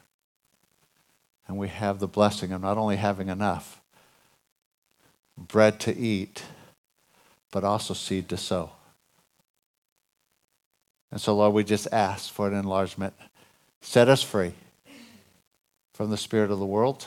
and 1.50 1.58
we 1.58 1.66
have 1.66 1.98
the 1.98 2.06
blessing 2.06 2.52
of 2.52 2.62
not 2.62 2.78
only 2.78 2.94
having 2.94 3.28
enough 3.28 3.80
bread 5.36 5.80
to 5.80 5.96
eat, 5.96 6.44
but 7.50 7.64
also 7.64 7.92
seed 7.92 8.28
to 8.28 8.36
sow. 8.36 8.70
And 11.10 11.20
so, 11.20 11.34
Lord, 11.34 11.54
we 11.54 11.64
just 11.64 11.88
ask 11.92 12.32
for 12.32 12.48
an 12.48 12.54
enlargement. 12.54 13.14
Set 13.80 14.08
us 14.08 14.22
free 14.22 14.52
from 15.92 16.10
the 16.10 16.16
spirit 16.16 16.50
of 16.50 16.58
the 16.58 16.66
world. 16.66 17.06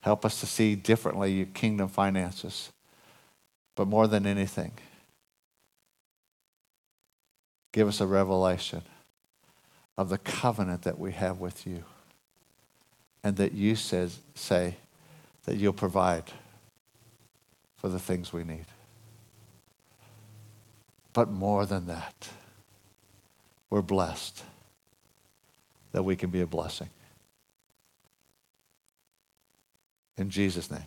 Help 0.00 0.24
us 0.24 0.40
to 0.40 0.46
see 0.46 0.74
differently 0.74 1.32
your 1.32 1.46
kingdom 1.46 1.88
finances. 1.88 2.72
But 3.76 3.86
more 3.86 4.06
than 4.06 4.26
anything, 4.26 4.72
give 7.72 7.86
us 7.86 8.00
a 8.00 8.06
revelation 8.06 8.82
of 9.96 10.08
the 10.08 10.18
covenant 10.18 10.82
that 10.82 10.98
we 10.98 11.12
have 11.12 11.40
with 11.40 11.66
you. 11.66 11.84
And 13.22 13.36
that 13.36 13.52
you 13.52 13.76
says, 13.76 14.18
say 14.34 14.76
that 15.44 15.56
you'll 15.56 15.74
provide 15.74 16.24
for 17.76 17.88
the 17.88 17.98
things 17.98 18.32
we 18.32 18.44
need. 18.44 18.64
But 21.12 21.30
more 21.30 21.66
than 21.66 21.86
that, 21.86 22.28
we're 23.70 23.82
blessed 23.82 24.42
that 25.92 26.02
we 26.02 26.16
can 26.16 26.30
be 26.30 26.40
a 26.40 26.46
blessing. 26.46 26.88
In 30.18 30.28
Jesus' 30.28 30.70
name. 30.70 30.86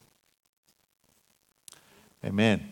Amen. 2.24 2.72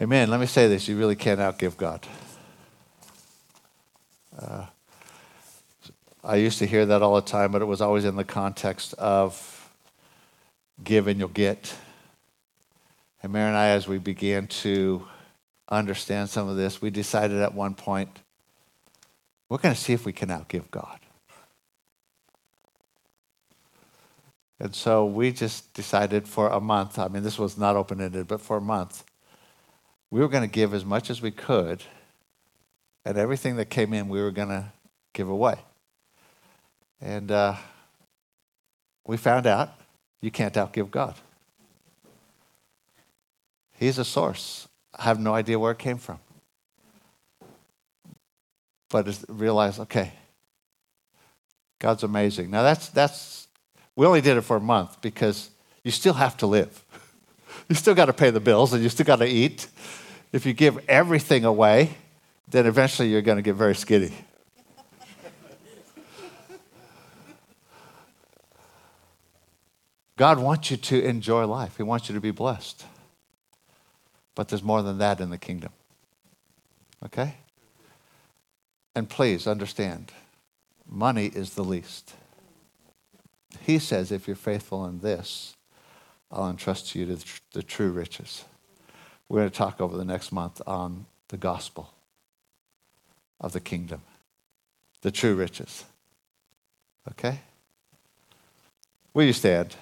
Amen. 0.00 0.30
Let 0.30 0.40
me 0.40 0.46
say 0.46 0.68
this 0.68 0.88
you 0.88 0.96
really 0.96 1.16
can't 1.16 1.40
outgive 1.40 1.76
God. 1.76 2.06
Uh, 4.40 4.66
I 6.22 6.36
used 6.36 6.58
to 6.58 6.66
hear 6.66 6.86
that 6.86 7.02
all 7.02 7.16
the 7.16 7.22
time, 7.22 7.52
but 7.52 7.62
it 7.62 7.66
was 7.66 7.80
always 7.80 8.04
in 8.04 8.16
the 8.16 8.24
context 8.24 8.94
of 8.94 9.70
give 10.82 11.08
and 11.08 11.18
you'll 11.18 11.28
get. 11.28 11.74
And 13.22 13.32
Mary 13.32 13.48
and 13.48 13.56
I, 13.56 13.68
as 13.68 13.88
we 13.88 13.98
began 13.98 14.46
to 14.46 15.06
understand 15.68 16.30
some 16.30 16.48
of 16.48 16.56
this, 16.56 16.80
we 16.80 16.90
decided 16.90 17.38
at 17.42 17.54
one 17.54 17.74
point 17.74 18.20
we're 19.48 19.58
going 19.58 19.74
to 19.74 19.80
see 19.80 19.92
if 19.92 20.04
we 20.04 20.12
can 20.12 20.28
outgive 20.28 20.70
God. 20.70 21.00
And 24.60 24.74
so 24.74 25.06
we 25.06 25.32
just 25.32 25.72
decided 25.72 26.26
for 26.26 26.48
a 26.48 26.60
month, 26.60 26.98
I 26.98 27.08
mean, 27.08 27.22
this 27.22 27.38
was 27.38 27.56
not 27.56 27.76
open 27.76 28.00
ended, 28.00 28.26
but 28.26 28.40
for 28.40 28.56
a 28.56 28.60
month, 28.60 29.04
we 30.10 30.20
were 30.20 30.28
going 30.28 30.42
to 30.42 30.52
give 30.52 30.74
as 30.74 30.84
much 30.84 31.10
as 31.10 31.22
we 31.22 31.30
could, 31.30 31.82
and 33.04 33.16
everything 33.16 33.56
that 33.56 33.70
came 33.70 33.92
in, 33.92 34.08
we 34.08 34.20
were 34.20 34.32
going 34.32 34.48
to 34.48 34.72
give 35.12 35.28
away. 35.28 35.56
And 37.00 37.30
uh, 37.30 37.54
we 39.06 39.16
found 39.16 39.46
out 39.46 39.72
you 40.20 40.30
can't 40.30 40.54
outgive 40.54 40.90
God. 40.90 41.14
He's 43.78 43.98
a 43.98 44.04
source. 44.04 44.66
I 44.92 45.04
have 45.04 45.20
no 45.20 45.34
idea 45.34 45.58
where 45.58 45.70
it 45.70 45.78
came 45.78 45.98
from. 45.98 46.18
But 48.90 49.18
realize, 49.28 49.78
okay, 49.80 50.12
God's 51.78 52.02
amazing. 52.02 52.50
Now 52.50 52.62
that's 52.62 52.88
that's 52.88 53.48
we 53.94 54.06
only 54.06 54.20
did 54.20 54.36
it 54.36 54.42
for 54.42 54.56
a 54.56 54.60
month 54.60 55.00
because 55.00 55.50
you 55.82 55.90
still 55.90 56.14
have 56.14 56.36
to 56.38 56.46
live. 56.46 56.84
You 57.68 57.74
still 57.74 57.94
got 57.94 58.06
to 58.06 58.14
pay 58.14 58.30
the 58.30 58.40
bills 58.40 58.72
and 58.72 58.82
you 58.82 58.88
still 58.88 59.04
got 59.04 59.16
to 59.16 59.26
eat. 59.26 59.66
If 60.32 60.46
you 60.46 60.54
give 60.54 60.78
everything 60.88 61.44
away, 61.44 61.90
then 62.46 62.64
eventually 62.64 63.10
you're 63.10 63.20
going 63.20 63.36
to 63.36 63.42
get 63.42 63.56
very 63.56 63.74
skinny. 63.74 64.12
God 70.16 70.38
wants 70.38 70.70
you 70.70 70.78
to 70.78 71.04
enjoy 71.04 71.46
life. 71.46 71.76
He 71.76 71.82
wants 71.82 72.08
you 72.08 72.14
to 72.14 72.22
be 72.22 72.30
blessed. 72.30 72.86
But 74.34 74.48
there's 74.48 74.62
more 74.62 74.82
than 74.82 74.96
that 74.98 75.20
in 75.20 75.28
the 75.28 75.38
kingdom. 75.38 75.72
Okay? 77.04 77.34
And 78.98 79.08
please 79.08 79.46
understand 79.46 80.10
money 80.84 81.26
is 81.26 81.54
the 81.54 81.62
least. 81.62 82.14
He 83.60 83.78
says, 83.78 84.10
if 84.10 84.26
you're 84.26 84.34
faithful 84.34 84.84
in 84.86 84.98
this, 84.98 85.54
I'll 86.32 86.50
entrust 86.50 86.90
to 86.90 86.98
you 86.98 87.06
the, 87.06 87.24
the 87.52 87.62
true 87.62 87.92
riches. 87.92 88.44
We're 89.28 89.42
going 89.42 89.50
to 89.50 89.56
talk 89.56 89.80
over 89.80 89.96
the 89.96 90.04
next 90.04 90.32
month 90.32 90.60
on 90.66 91.06
the 91.28 91.36
gospel 91.36 91.92
of 93.40 93.52
the 93.52 93.60
kingdom, 93.60 94.02
the 95.02 95.12
true 95.12 95.36
riches. 95.36 95.84
Okay? 97.08 97.38
Will 99.14 99.26
you 99.26 99.32
stand? 99.32 99.76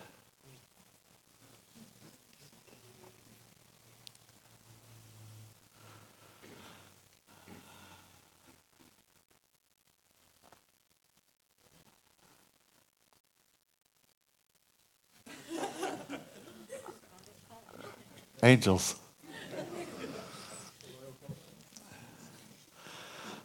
Angels. 18.47 18.95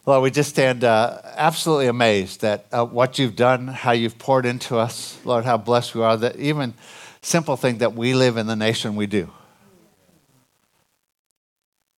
Lord, 0.06 0.22
we 0.22 0.30
just 0.30 0.50
stand 0.50 0.84
uh, 0.84 1.20
absolutely 1.36 1.88
amazed 1.88 2.44
at 2.44 2.66
uh, 2.72 2.84
what 2.84 3.18
you've 3.18 3.36
done, 3.36 3.66
how 3.66 3.92
you've 3.92 4.18
poured 4.18 4.46
into 4.46 4.76
us. 4.78 5.18
Lord, 5.24 5.44
how 5.44 5.56
blessed 5.56 5.94
we 5.96 6.02
are 6.02 6.16
that 6.16 6.36
even 6.36 6.74
simple 7.20 7.56
thing 7.56 7.78
that 7.78 7.94
we 7.94 8.14
live 8.14 8.36
in 8.36 8.46
the 8.46 8.56
nation 8.56 8.96
we 8.96 9.06
do. 9.06 9.30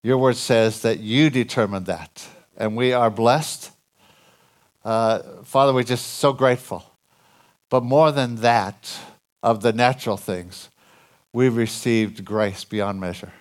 Your 0.03 0.19
word 0.19 0.37
says 0.37 0.83
that 0.83 1.01
you 1.01 1.31
determined 1.31 1.87
that, 1.87 2.27
and 2.57 2.77
we 2.77 2.93
are 2.93 3.11
blessed. 3.11 3.71
Uh, 4.85 5.21
Father, 5.45 5.73
we're 5.73 5.83
just 5.83 6.07
so 6.07 6.33
grateful. 6.33 6.85
But 7.69 7.83
more 7.83 8.13
than 8.13 8.37
that, 8.37 8.99
of 9.43 9.61
the 9.61 9.75
natural 9.75 10.17
things, 10.17 10.71
we've 11.35 11.57
received 11.57 12.25
grace 12.25 12.65
beyond 12.65 13.01
measure, 13.01 13.33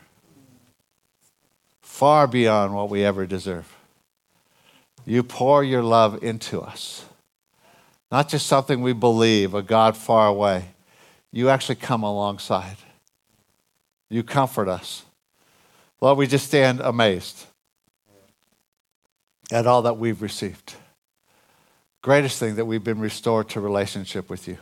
far 1.81 2.27
beyond 2.27 2.73
what 2.73 2.89
we 2.89 3.05
ever 3.05 3.25
deserve. 3.25 3.71
You 5.05 5.21
pour 5.21 5.63
your 5.63 5.83
love 5.83 6.23
into 6.23 6.59
us. 6.59 7.05
Not 8.11 8.29
just 8.29 8.47
something 8.47 8.81
we 8.81 8.93
believe, 8.93 9.53
a 9.53 9.61
God 9.61 9.95
far 9.95 10.27
away. 10.27 10.69
You 11.31 11.49
actually 11.49 11.75
come 11.75 12.03
alongside. 12.03 12.77
You 14.09 14.23
comfort 14.23 14.67
us. 14.67 15.03
Lord, 16.01 16.17
we 16.17 16.27
just 16.27 16.47
stand 16.47 16.79
amazed 16.79 17.45
at 19.51 19.67
all 19.67 19.83
that 19.83 19.97
we've 19.97 20.21
received. 20.21 20.75
Greatest 22.01 22.39
thing 22.39 22.55
that 22.55 22.65
we've 22.65 22.83
been 22.83 22.99
restored 22.99 23.49
to 23.49 23.59
relationship 23.59 24.29
with 24.29 24.47
you. 24.47 24.57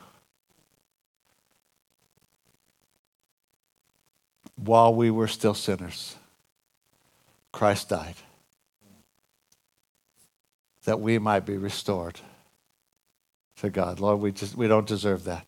While 4.63 4.93
we 4.93 5.09
were 5.09 5.27
still 5.27 5.53
sinners, 5.53 6.15
Christ 7.51 7.89
died 7.89 8.15
that 10.83 10.99
we 10.99 11.19
might 11.19 11.45
be 11.45 11.57
restored 11.57 12.19
to 13.57 13.69
God. 13.69 13.99
Lord, 13.99 14.19
we 14.19 14.31
just 14.31 14.55
we 14.55 14.67
don't 14.67 14.87
deserve 14.87 15.23
that. 15.25 15.45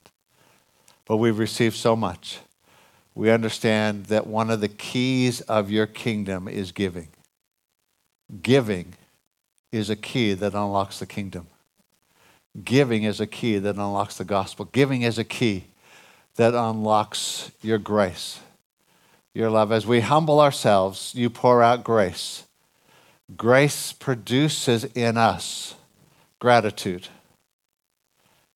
But 1.06 1.18
we've 1.18 1.38
received 1.38 1.76
so 1.76 1.96
much. 1.96 2.40
We 3.16 3.30
understand 3.30 4.06
that 4.06 4.26
one 4.26 4.50
of 4.50 4.62
the 4.62 4.68
keys 4.68 5.42
of 5.42 5.70
your 5.70 5.86
kingdom 5.86 6.48
is 6.48 6.72
giving. 6.72 7.10
Giving 8.42 8.94
is 9.72 9.90
a 9.90 9.96
key 9.96 10.34
that 10.34 10.54
unlocks 10.54 11.00
the 11.00 11.06
kingdom. 11.06 11.48
Giving 12.64 13.04
is 13.04 13.20
a 13.20 13.28
key 13.28 13.58
that 13.58 13.76
unlocks 13.76 14.18
the 14.18 14.26
gospel. 14.26 14.66
Giving 14.72 15.02
is 15.02 15.18
a 15.18 15.24
key 15.24 15.66
that 16.36 16.54
unlocks 16.54 17.52
your 17.62 17.78
grace, 17.78 18.40
your 19.34 19.50
love. 19.50 19.72
As 19.72 19.86
we 19.86 20.02
humble 20.02 20.40
ourselves, 20.40 21.14
you 21.16 21.30
pour 21.30 21.62
out 21.64 21.84
grace 21.84 22.44
Grace 23.38 23.94
produces 23.94 24.84
in 24.84 25.18
us 25.18 25.76
gratitude. 26.40 27.08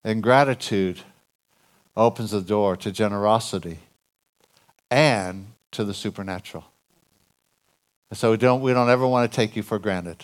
And 0.03 0.21
gratitude 0.21 1.01
opens 1.95 2.31
the 2.31 2.41
door 2.41 2.77
to 2.77 2.91
generosity 2.91 3.79
and 4.91 5.47
to 5.71 5.83
the 5.83 5.93
supernatural. 5.93 6.65
So 8.13 8.31
we 8.31 8.37
don't, 8.37 8.61
we 8.61 8.73
don't 8.73 8.89
ever 8.89 9.07
want 9.07 9.29
to 9.29 9.35
take 9.35 9.55
you 9.55 9.63
for 9.63 9.79
granted. 9.79 10.23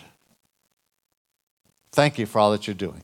Thank 1.92 2.18
you 2.18 2.26
for 2.26 2.38
all 2.38 2.52
that 2.52 2.66
you're 2.66 2.74
doing. 2.74 3.02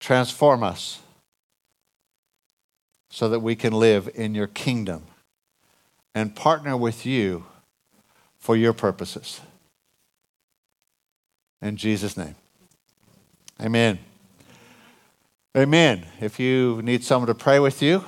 Transform 0.00 0.62
us 0.62 1.00
so 3.10 3.28
that 3.28 3.40
we 3.40 3.56
can 3.56 3.72
live 3.72 4.10
in 4.14 4.34
your 4.34 4.46
kingdom 4.46 5.04
and 6.14 6.34
partner 6.34 6.76
with 6.76 7.04
you 7.04 7.44
for 8.38 8.56
your 8.56 8.72
purposes. 8.72 9.40
In 11.60 11.76
Jesus' 11.76 12.16
name. 12.16 12.34
Amen. 13.60 13.98
Amen. 15.56 16.06
If 16.20 16.38
you 16.38 16.80
need 16.82 17.04
someone 17.04 17.28
to 17.28 17.34
pray 17.34 17.58
with 17.58 17.80
you, 17.80 18.04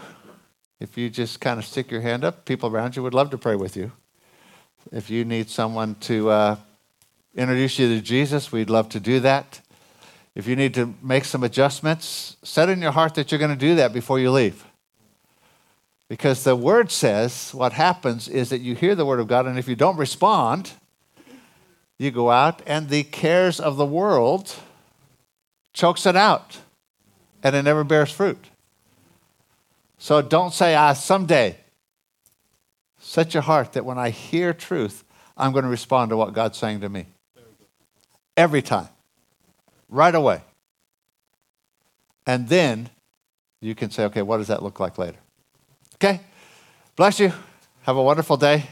if 0.79 0.99
you 0.99 1.09
just 1.09 1.41
kind 1.41 1.59
of 1.59 1.65
stick 1.65 1.91
your 1.91 2.03
hand 2.03 2.25
up, 2.25 2.45
people 2.45 2.69
around 2.69 2.97
you 2.97 3.03
would 3.03 3.15
love 3.15 3.31
to 3.31 3.39
pray 3.39 3.57
with 3.57 3.77
you. 3.77 3.93
If 4.93 5.11
you 5.11 5.25
need 5.25 5.49
someone 5.49 5.95
to 6.01 6.29
uh, 6.31 6.57
introduce 7.35 7.79
you 7.79 7.95
to 7.95 8.01
Jesus, 8.01 8.53
we'd 8.53 8.71
love 8.71 8.89
to 8.91 9.01
do 9.01 9.21
that. 9.21 9.61
If 10.35 10.47
you 10.47 10.55
need 10.55 10.75
to 10.75 10.95
make 11.03 11.25
some 11.25 11.43
adjustments, 11.43 12.37
set 12.43 12.69
in 12.69 12.83
your 12.83 12.93
heart 12.93 13.15
that 13.15 13.33
you're 13.33 13.39
going 13.39 13.51
to 13.53 13.57
do 13.57 13.77
that 13.77 13.93
before 13.93 14.21
you 14.21 14.31
leave. 14.31 14.65
Because 16.09 16.45
the 16.45 16.55
word 16.55 16.91
says 16.91 17.53
what 17.53 17.73
happens 17.73 18.29
is 18.29 18.51
that 18.51 18.61
you 18.61 18.75
hear 18.75 18.95
the 18.95 19.07
word 19.07 19.21
of 19.21 19.27
God, 19.27 19.47
and 19.47 19.59
if 19.59 19.69
you 19.69 19.75
don't 19.75 19.97
respond, 19.97 20.73
you 21.99 22.11
go 22.11 22.31
out 22.31 22.63
and 22.67 22.89
the 22.89 23.03
cares 23.03 23.59
of 23.59 23.77
the 23.77 23.87
world 23.87 24.55
chokes 25.73 26.07
it 26.07 26.17
out 26.17 26.59
and 27.43 27.57
it 27.57 27.63
never 27.63 27.85
bears 27.85 28.11
fruit. 28.11 28.51
So 29.99 30.21
don't 30.23 30.53
say, 30.53 30.75
ah, 30.75 30.93
someday. 30.93 31.57
Set 32.99 33.35
your 33.35 33.43
heart 33.43 33.73
that 33.73 33.85
when 33.85 33.99
I 33.99 34.11
hear 34.11 34.53
truth, 34.53 35.05
I'm 35.37 35.53
going 35.53 35.65
to 35.65 35.71
respond 35.71 36.11
to 36.11 36.17
what 36.17 36.33
God's 36.33 36.59
saying 36.59 36.81
to 36.81 36.89
me. 36.89 37.07
Every 38.37 38.63
time. 38.63 38.89
Right 39.89 40.15
away. 40.15 40.43
And 42.27 42.49
then 42.49 42.91
you 43.61 43.75
can 43.75 43.91
say, 43.91 44.05
okay, 44.07 44.23
what 44.23 44.39
does 44.39 44.49
that 44.49 44.63
look 44.63 44.81
like 44.81 44.99
later? 44.99 45.19
Okay? 45.97 46.21
Bless 46.95 47.21
you. 47.21 47.33
Have 47.83 47.97
a 47.97 48.03
wonderful 48.03 48.37
day. 48.37 48.65